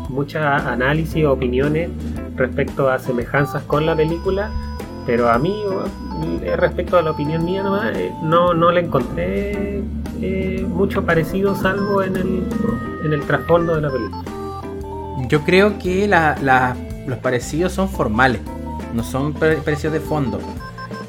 [0.10, 1.90] mucha análisis opiniones
[2.36, 4.50] respecto a semejanzas con la película,
[5.06, 5.64] pero a mí,
[6.58, 9.84] respecto a la opinión mía nomás, eh, no, no le encontré
[10.22, 12.44] eh, mucho parecido salvo en el,
[13.06, 14.24] en el trasfondo de la película.
[15.30, 18.42] Yo creo que la- la- los parecidos son formales,
[18.94, 20.40] no son pare- parecidos de fondo.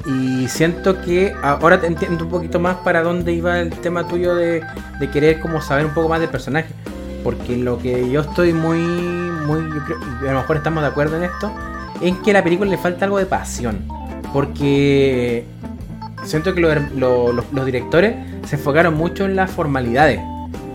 [0.05, 4.33] Y siento que ahora te entiendo un poquito más para dónde iba el tema tuyo
[4.35, 4.63] de,
[5.11, 6.69] querer como saber un poco más del personaje.
[7.23, 9.59] Porque lo que yo estoy muy, muy,
[10.27, 11.51] a lo mejor estamos de acuerdo en esto,
[12.01, 13.85] es que a la película le falta algo de pasión.
[14.33, 15.45] Porque
[16.23, 18.15] siento que lo- lo- los, directores
[18.45, 20.19] se enfocaron mucho en las formalidades.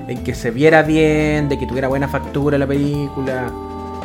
[0.09, 3.47] En que se viera bien, de que tuviera buena factura la película,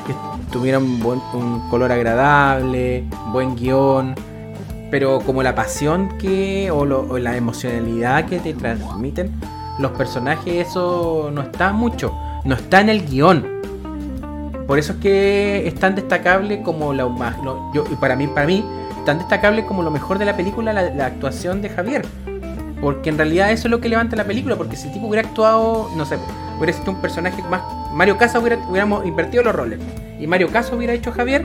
[0.08, 0.14] que
[0.52, 4.16] tuviera un, buen, un color agradable, buen guion.
[4.92, 6.86] Pero como la pasión que, o,
[7.20, 9.32] la emocionalidad que te transmiten
[9.78, 12.14] los personajes, eso no está mucho.
[12.46, 13.46] No está en el guion.
[14.66, 17.36] Por eso es que es tan destacable como más.
[17.44, 18.64] lo- yo, y para mí, para mí,
[19.10, 22.06] tan destacable como lo mejor de la película, la, la actuación de Javier.
[22.80, 24.56] Porque en realidad eso es lo que levanta la película.
[24.56, 26.20] Porque si el tipo hubiera actuado, no sé,
[26.60, 27.64] hubiera sido un personaje más.
[27.92, 29.80] Mario Casas hubiera, hubiéramos invertido los roles.
[30.20, 31.44] Y Mario Casas hubiera hecho Javier,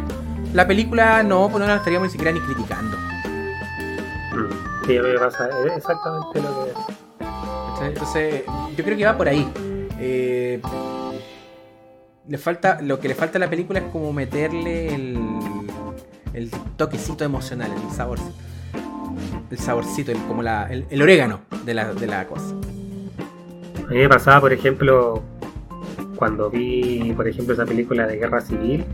[0.53, 2.99] la película no, pues no la estaríamos ni siquiera ni criticando.
[2.99, 7.87] Mm, Sí, me pasa es exactamente lo que.
[7.87, 8.43] Entonces,
[8.77, 9.51] yo creo que va por ahí.
[9.99, 10.61] Eh,
[12.29, 15.19] le falta, lo que le falta a la película es como meterle el,
[16.35, 18.18] el toquecito emocional, el sabor.
[19.51, 22.55] El saborcito, el, como la, el, orégano de la, de la cosa.
[23.87, 25.22] A mí me pasaba, por ejemplo,
[26.16, 28.85] cuando vi, por ejemplo, esa película de Guerra Civil,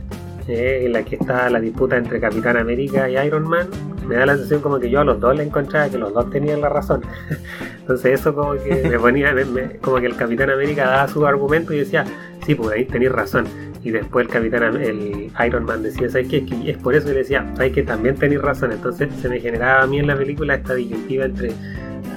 [0.48, 3.68] eh, en la que está la disputa entre Capitán América y Iron Man,
[4.06, 6.28] me da la sensación como que yo a los dos le encontraba que los dos
[6.30, 7.02] tenían la razón.
[7.80, 9.34] Entonces eso como que me ponía,
[9.80, 12.04] como que el Capitán América daba su argumento y decía,
[12.44, 13.46] sí, pues ahí tenéis razón.
[13.82, 16.30] Y después el Capitán, el Iron Man decía, ¿sabes?
[16.32, 18.72] Es que es por eso que le decía, ¿sabes que También tenéis razón.
[18.72, 21.52] Entonces se me generaba a mí en la película esta disyuntiva entre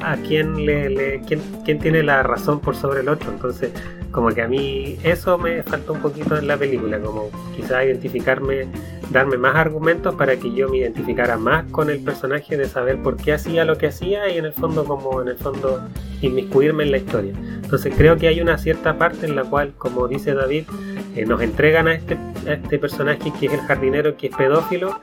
[0.01, 3.31] a quién le, le- quién, quién tiene la razón por sobre el otro.
[3.31, 3.71] Entonces,
[4.11, 8.67] como que a mí eso me faltó un poquito en la película, como quizás identificarme,
[9.11, 13.15] darme más argumentos para que yo me identificara más con el personaje de saber por
[13.15, 15.81] qué hacía lo que hacía y en el fondo como en el fondo
[16.27, 17.33] inmiscuirme en la historia.
[17.63, 20.65] Entonces creo que hay una cierta parte en la cual, como dice David,
[21.15, 22.15] eh, nos entregan a este,
[22.47, 24.99] a este personaje que es el jardinero, que es pedófilo,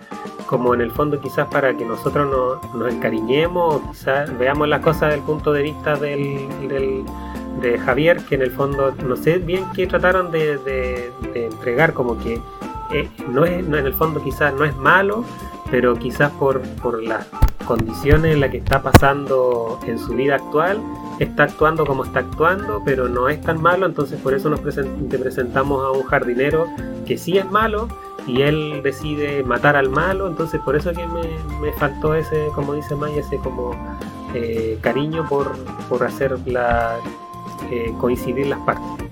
[0.46, 5.02] como en el fondo quizás para que nosotros nos, nos encariñemos quizás veamos las cosas
[5.10, 7.04] desde el punto de vista del, del-
[7.60, 12.40] de Javier, que en el fondo no sé bien qué trataron de entregar, como que
[12.92, 15.24] eh, no es, no, en el fondo quizás no es malo,
[15.70, 17.26] pero quizás por, por las
[17.66, 20.80] condiciones en las que está pasando en su vida actual,
[21.20, 25.08] está actuando como está actuando, pero no es tan malo, entonces por eso nos presen-
[25.08, 26.66] te presentamos a un jardinero
[27.06, 27.88] que sí es malo
[28.26, 31.22] y él decide matar al malo, entonces por eso que me,
[31.60, 33.72] me faltó ese, como dice Maya, ese como
[34.34, 35.56] eh, cariño por,
[35.88, 36.96] por hacer la,
[37.70, 39.06] eh, coincidir las partes.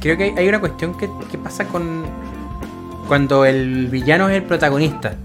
[0.00, 2.02] Creo que hay una cuestión que, que pasa con
[3.08, 5.16] cuando el villano es el protagonista.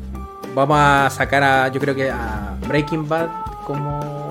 [0.57, 3.27] Vamos a sacar a, yo creo que a Breaking Bad
[3.63, 4.27] como,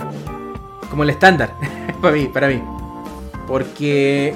[0.90, 1.52] como el estándar
[2.02, 2.60] para mí, para mí.
[3.46, 4.34] Porque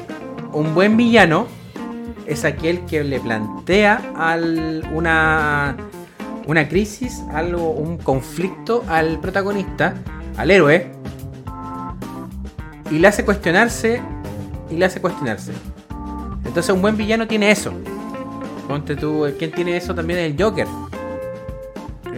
[0.52, 1.48] un buen villano
[2.26, 5.76] es aquel que le plantea al, una,
[6.46, 9.94] una crisis, algo, un conflicto al protagonista,
[10.36, 10.92] al héroe,
[12.88, 14.00] y le hace cuestionarse,
[14.70, 15.50] y le hace cuestionarse.
[16.44, 17.72] Entonces un buen villano tiene eso.
[18.68, 20.68] Ponte tú, ¿quién tiene eso también es el Joker?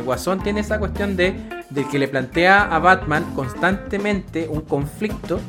[0.03, 1.35] Guasón tiene esa cuestión de,
[1.71, 5.41] de que le plantea a Batman constantemente un conflicto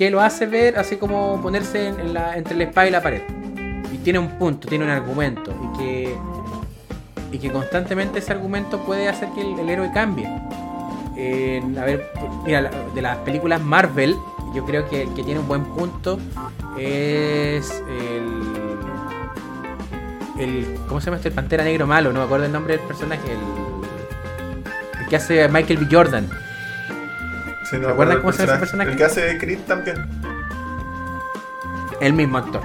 [0.00, 3.20] que lo hace ver así como ponerse entre la espada y la pared.
[3.92, 5.52] Y tiene un punto, tiene un argumento.
[5.62, 6.16] Y que,
[7.32, 10.26] y que constantemente ese argumento puede hacer que el, héroe cambie.
[10.26, 12.10] A ver,
[12.46, 14.16] mira, de las películas Marvel,
[14.54, 16.18] yo creo que el que tiene un buen punto
[16.78, 18.40] es el.
[20.88, 21.28] ¿Cómo se llama este?
[21.28, 23.36] El Pantera Negro Malo, no me acuerdo el nombre del personaje.
[25.10, 25.88] Que hace Michael B.
[25.90, 26.26] Jordan.
[27.68, 28.90] Sí, no ¿Se acuerdan cómo se llama ese personaje?
[28.92, 29.96] El que hace Creed también.
[32.00, 32.62] El mismo actor.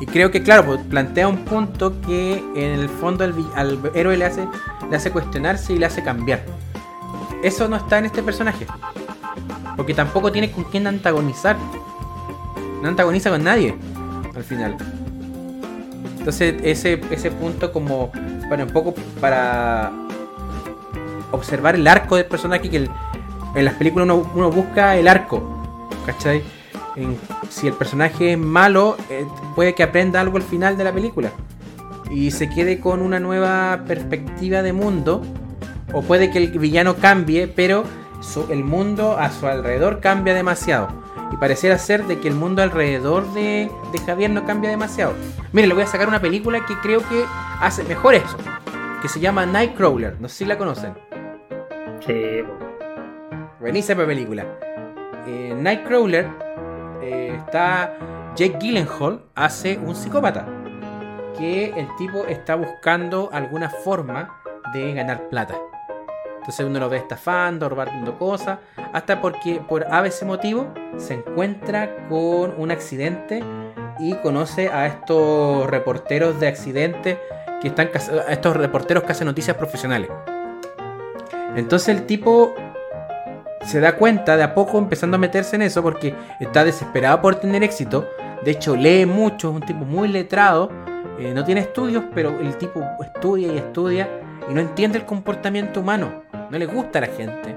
[0.00, 4.26] Y creo que, claro, pues, plantea un punto que en el fondo al héroe le
[4.26, 4.46] hace,
[4.90, 6.44] le hace cuestionarse y le hace cambiar.
[7.42, 8.66] Eso no está en este personaje.
[9.76, 11.56] Porque tampoco tiene con quién antagonizar.
[12.82, 13.74] No antagoniza con nadie.
[14.36, 14.76] Al final.
[16.18, 18.12] Entonces ese, ese punto como
[18.48, 20.03] para un poco para
[21.34, 22.88] observar el arco del personaje que
[23.54, 25.88] en las películas uno, busca el arco.
[26.06, 26.42] ¿Cachai?
[27.48, 31.30] Si el personaje es malo, eh, puede que aprenda algo al final de la película.
[32.10, 35.22] Y se quede con una nueva perspectiva de mundo.
[35.92, 37.84] O puede que el villano cambie, pero
[38.50, 40.88] el mundo a su alrededor cambia demasiado.
[41.32, 45.14] Y pareciera ser de que el mundo alrededor de, de Javier no cambia demasiado.
[45.52, 47.24] Mire, le voy a sacar una película que creo que
[47.60, 48.36] hace mejor eso.
[49.02, 50.20] Que se llama Nightcrawler.
[50.20, 50.94] No sé si la conocen.
[52.06, 52.42] Sí.
[53.60, 54.44] Buenísima película.
[55.26, 56.28] En Nightcrawler
[57.02, 57.96] eh, está
[58.36, 60.46] Jake Gyllenhaal, hace un psicópata.
[61.38, 64.38] Que el tipo está buscando alguna forma
[64.74, 65.54] de ganar plata.
[66.36, 68.58] Entonces uno lo ve estafando, robando cosas,
[68.92, 73.42] hasta porque por a veces motivo se encuentra con un accidente
[73.98, 77.18] y conoce a estos reporteros de accidentes
[77.62, 77.88] que están
[78.28, 80.10] estos reporteros que hacen noticias profesionales.
[81.56, 82.54] Entonces el tipo
[83.64, 87.36] se da cuenta de a poco empezando a meterse en eso porque está desesperado por
[87.36, 88.08] tener éxito.
[88.44, 90.70] De hecho, lee mucho, es un tipo muy letrado.
[91.18, 94.08] eh, no tiene estudios, pero el tipo estudia y estudia
[94.48, 96.24] y no entiende el comportamiento humano.
[96.50, 97.56] No le gusta a la gente.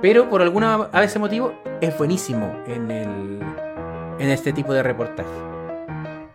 [0.00, 3.40] Pero por alguna a veces motivo es buenísimo en, el,
[4.18, 5.30] en este tipo de reportaje.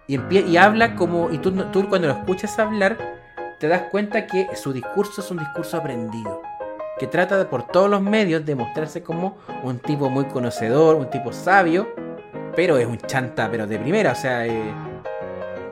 [0.08, 1.30] Y, y habla como.
[1.32, 1.54] Y tú
[1.88, 2.98] cuando lo escuchas hablar,
[3.60, 6.42] te das cuenta que su discurso es un discurso aprendido
[7.00, 11.10] que trata de por todos los medios de mostrarse como un tipo muy conocedor, un
[11.10, 11.88] tipo sabio,
[12.56, 14.72] pero es un chanta, pero de primera, o sea, eh,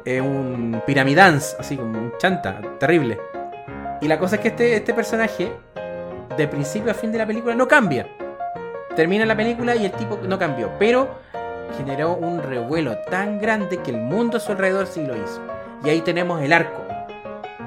[0.06, 3.20] es un piramidance, así como un chanta, terrible.
[4.02, 5.52] Y la cosa es que este, este personaje,
[6.38, 8.08] de principio a fin de la película, no cambia.
[8.96, 11.10] Termina la película y el tipo no cambió, pero
[11.78, 15.42] generó un revuelo tan grande que el mundo a su alrededor sí lo hizo.
[15.84, 16.84] Y ahí tenemos el arco.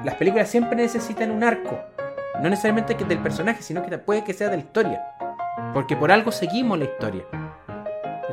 [0.03, 1.79] Las películas siempre necesitan un arco.
[2.39, 5.03] No necesariamente que del personaje, sino que puede que sea de la historia.
[5.73, 7.23] Porque por algo seguimos la historia.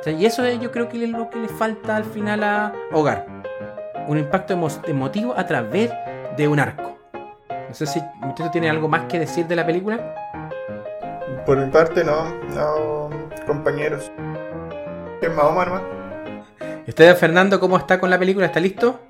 [0.07, 3.27] Y eso es- yo creo que es lo que le falta al final a Hogar.
[4.07, 5.91] Un impacto emo- emotivo a través
[6.37, 6.97] de un arco.
[7.51, 9.99] No sé si usted tiene algo más que decir de la película.
[11.45, 13.11] Por mi parte, no, no,
[13.47, 14.11] compañeros.
[15.21, 15.83] Es Mahoma nomás.
[16.87, 18.47] ¿Y usted, Fernando, cómo está con la película?
[18.47, 19.01] ¿Está listo?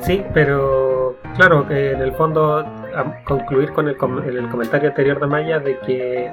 [0.00, 2.64] Sí, pero claro, que en el fondo
[3.24, 6.32] concluir con el, com- el comentario anterior de Maya de que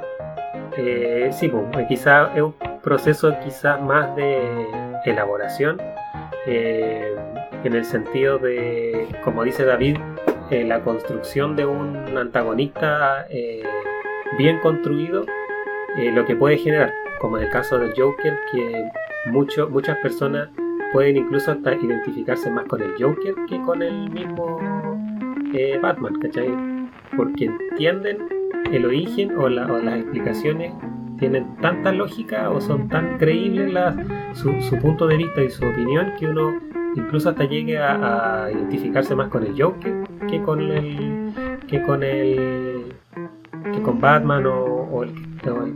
[0.77, 4.67] eh, sí, pues, quizá es un proceso quizás más de
[5.05, 5.81] elaboración
[6.45, 7.15] eh,
[7.63, 9.97] en el sentido de, como dice David,
[10.51, 13.63] eh, la construcción de un antagonista eh,
[14.37, 15.25] bien construido,
[15.97, 18.89] eh, lo que puede generar, como en el caso del Joker, que
[19.25, 20.49] muchas personas
[20.93, 24.57] pueden incluso hasta identificarse más con el Joker que con el mismo
[25.53, 26.49] eh, Batman, ¿cachai?
[27.15, 28.17] Porque entienden
[28.71, 30.71] el origen o, la- o las explicaciones
[31.17, 33.95] tienen tanta lógica o son tan creíbles las-
[34.33, 36.59] su, punto de vista y su opinión que uno
[36.95, 39.93] incluso hasta llegue a, identificarse más con el Joker
[40.27, 41.33] que con el
[41.67, 42.85] que con el
[43.73, 45.11] que con Batman o, el,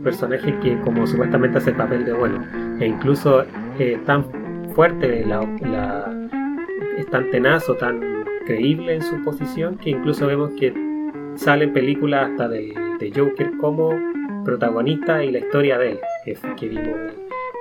[0.02, 2.40] personaje que como supuestamente hace el papel de bueno
[2.80, 3.44] e incluso
[3.78, 4.24] eh, tan
[4.74, 5.42] fuerte la-
[6.98, 8.00] es tan tenaz o tan
[8.44, 10.72] creíble en su posición que incluso vemos que
[11.36, 13.90] salen películas hasta del, de Joker como
[14.44, 16.96] protagonista y la historia de él que, que vimos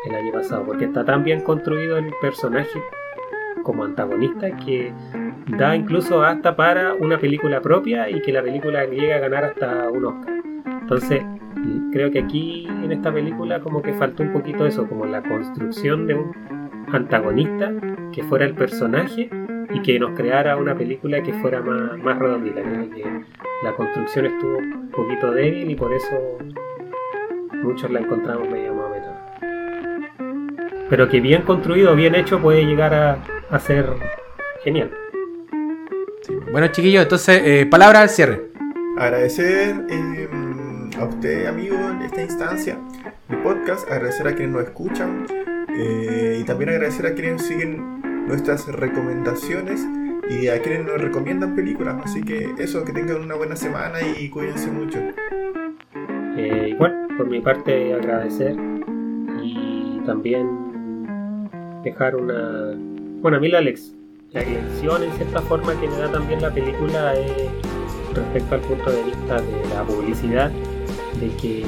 [0.06, 2.80] el año pasado porque está tan bien construido el personaje
[3.64, 4.94] como antagonista que
[5.58, 9.90] da incluso hasta para una película propia y que la película llega a ganar hasta
[9.90, 10.34] un Oscar.
[10.82, 11.24] Entonces
[11.92, 16.08] creo que aquí en esta película como que faltó un poquito eso como la construcción
[16.08, 16.32] de un
[16.92, 17.72] antagonista
[18.12, 19.30] que fuera el personaje
[19.74, 22.62] y que nos creara una película que fuera más, más redondita.
[22.62, 23.04] Creo que
[23.64, 26.38] la construcción estuvo un poquito débil y por eso
[27.64, 29.10] muchos la encontramos medio más o menos.
[30.90, 33.18] Pero que bien construido, bien hecho, puede llegar a,
[33.50, 33.86] a ser
[34.64, 34.92] genial.
[36.52, 38.52] Bueno, chiquillos, entonces, eh, palabra al cierre.
[38.98, 40.30] Agradecer eh,
[41.00, 42.78] a usted, amigo, en esta instancia
[43.28, 43.90] de podcast.
[43.90, 45.26] Agradecer a quienes nos escuchan.
[45.76, 49.86] eh, y también agradecer a quienes siguen nuestras recomendaciones
[50.30, 51.98] y a quienes nos recomiendan películas.
[52.04, 55.00] Así que eso, que tengan una buena semana y cuídense mucho.
[56.38, 58.56] Eh, igual, por mi parte, agradecer
[59.44, 60.48] y también
[61.84, 62.76] dejar una.
[63.22, 63.94] Bueno, a mí la, lex-
[64.32, 67.50] la lección en cierta forma que me da también la película es
[68.16, 70.52] respecto al punto de vista de la publicidad,
[71.20, 71.64] de que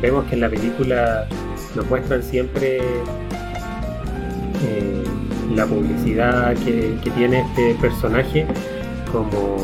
[0.00, 1.26] vemos que en la película
[1.74, 2.80] nos muestran siempre
[5.60, 8.46] la publicidad que, tiene este personaje
[9.12, 9.58] como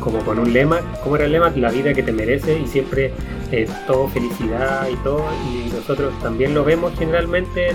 [0.00, 1.50] como con un lema, ¿cómo era el lema?
[1.56, 3.10] La vida que te merece y siempre
[3.52, 7.70] eh, todo felicidad y todo, y nosotros también lo vemos generalmente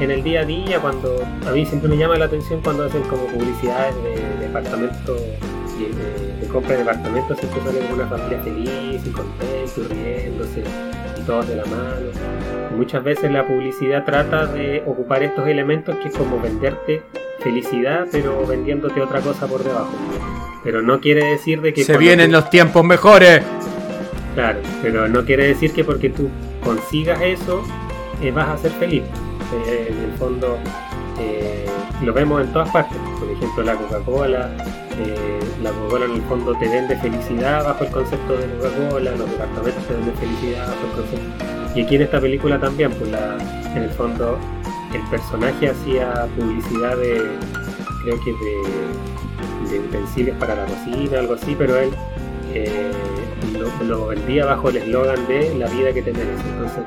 [0.00, 3.02] en, el día a día, cuando a mí siempre me llama la atención cuando hacen
[3.04, 5.20] como publicidades de departamentos
[5.78, 10.64] de, de compra de departamentos, siempre sale como una familia feliz y contenta y riéndose
[11.30, 12.10] todos de la mano.
[12.72, 17.02] Y muchas veces la publicidad trata de ocupar estos elementos que es como venderte
[17.38, 19.92] felicidad pero vendiéndote otra cosa por debajo.
[20.64, 21.84] Pero no quiere decir de que...
[21.84, 23.42] Se vienen tú- los tiempos mejores.
[24.34, 26.28] Claro, pero no quiere decir que porque tú
[26.64, 27.62] consigas eso
[28.22, 29.02] eh, vas a ser feliz.
[29.66, 30.58] Eh, en el fondo
[31.20, 31.64] eh,
[32.02, 32.98] lo vemos en todas partes.
[33.18, 34.50] Por ejemplo, la Coca-Cola.
[34.98, 39.30] eh, la Coca-Cola en el fondo te vende felicidad bajo el concepto de Coca-Cola, los
[39.30, 41.44] departamentos te venden felicidad bajo el concepto.
[41.74, 43.10] Y aquí en esta película también, pues
[43.74, 44.38] en el fondo
[44.92, 47.22] el personaje hacía publicidad de,
[48.02, 48.32] creo que
[49.70, 51.90] de, utensilios para la cocina, algo así, pero él
[52.52, 52.90] eh,
[53.52, 56.44] lo, lo vendía bajo el eslogan de la vida que te mereces.
[56.44, 56.82] Entonces,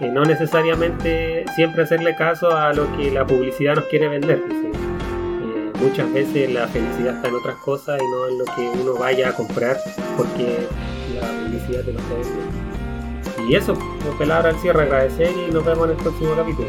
[0.00, 4.42] eh, no necesariamente siempre hacerle caso a lo que la publicidad nos quiere vender.
[4.48, 8.94] eh, muchas veces la felicidad está en otras cosas y no en lo que uno
[8.98, 9.76] vaya a comprar
[10.16, 10.66] porque
[11.14, 13.48] la publicidad te lo está vendiendo.
[13.48, 16.68] Y eso, pues, palabra al cierre, agradecer y nos vemos en el próximo capítulo.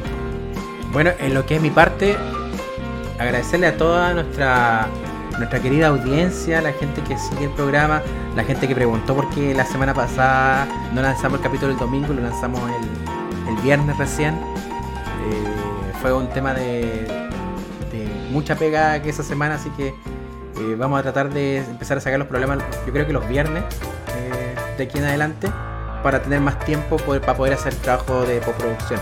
[0.92, 2.16] Bueno, en lo que es mi parte,
[3.20, 4.88] agradecerle a toda nuestra
[5.40, 8.02] nuestra querida audiencia, la gente que sigue el programa,
[8.36, 12.14] la gente que preguntó por qué la semana pasada no lanzamos el capítulo el domingo,
[12.14, 12.99] lo lanzamos el,
[13.50, 14.36] el viernes recién.
[14.36, 17.08] Eh, fue un tema de,
[18.32, 22.20] mucha pega que esa semana, así que eh, vamos a tratar de empezar a sacar
[22.20, 23.64] los problemas, yo creo que los viernes
[24.16, 25.50] eh, de aquí en adelante,
[26.04, 29.00] para tener más tiempo poder- para poder hacer trabajo de postproducción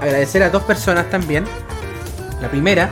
[0.00, 1.44] agradecer a dos personas también.
[2.40, 2.90] La primera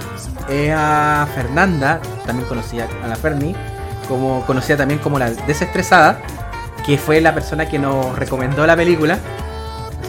[0.49, 3.55] es a Fernanda, también conocida a la Ferni,
[4.09, 6.21] como conocida también como la desestresada,
[6.85, 9.19] que fue la persona que nos recomendó la película.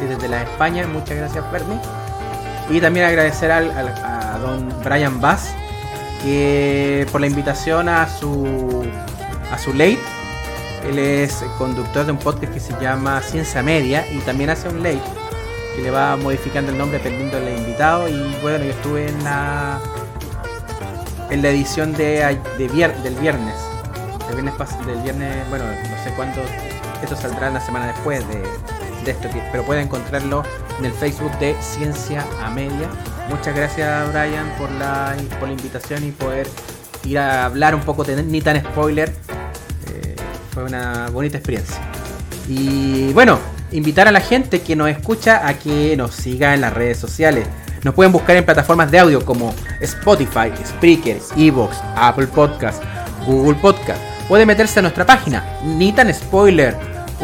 [0.08, 1.80] Desde la España, muchas gracias Ferni.
[2.70, 5.50] Y también agradecer al, al- a don Brian Bass,
[6.24, 8.86] que por la invitación a su
[9.52, 10.00] a su late.
[10.88, 14.84] Él es conductor de un podcast que se llama Ciencia Media y también hace un
[14.84, 15.02] late
[15.76, 19.80] que le va modificando el nombre dependiendo del invitado y bueno yo estuve en la
[21.30, 23.56] en la edición de, del viernes del viernes
[24.86, 26.42] del viernes bueno no sé cuándo
[27.02, 28.44] esto saldrá la semana después de,
[29.04, 29.16] de
[29.52, 30.44] pero pueden encontrarlo
[30.80, 32.90] en el Facebook de Ciencia a Media
[33.30, 36.48] muchas gracias Brian por la por la invitación y poder
[37.06, 39.10] ir a hablar un poco de ni tan spoiler.
[39.90, 40.16] Eh,
[40.52, 41.78] fue una bonita experiencia.
[42.48, 43.40] Y bueno,
[43.72, 47.48] invitar a la gente que nos escucha a que nos siga en las redes sociales.
[47.84, 52.82] Nos pueden buscar en plataformas de audio como Spotify, Spreaker, Evox, Apple Podcast,
[53.26, 54.02] Google Podcast.
[54.30, 55.60] Puede meterse a nuestra página,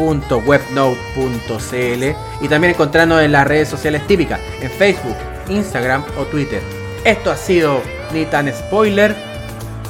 [0.00, 5.16] nitanspoiler.webnote.cl y también encontrarnos en las redes sociales típicas, en Facebook,
[5.48, 6.62] Instagram o Twitter.
[7.04, 7.80] Esto ha sido
[8.12, 9.14] Ni tan Spoiler.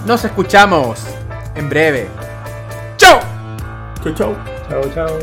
[0.06, 1.00] Nos escuchamos
[1.54, 2.08] en breve.
[2.96, 3.20] ¡Chao!
[4.02, 4.36] Chau, chau.
[4.68, 5.18] Chao, chao.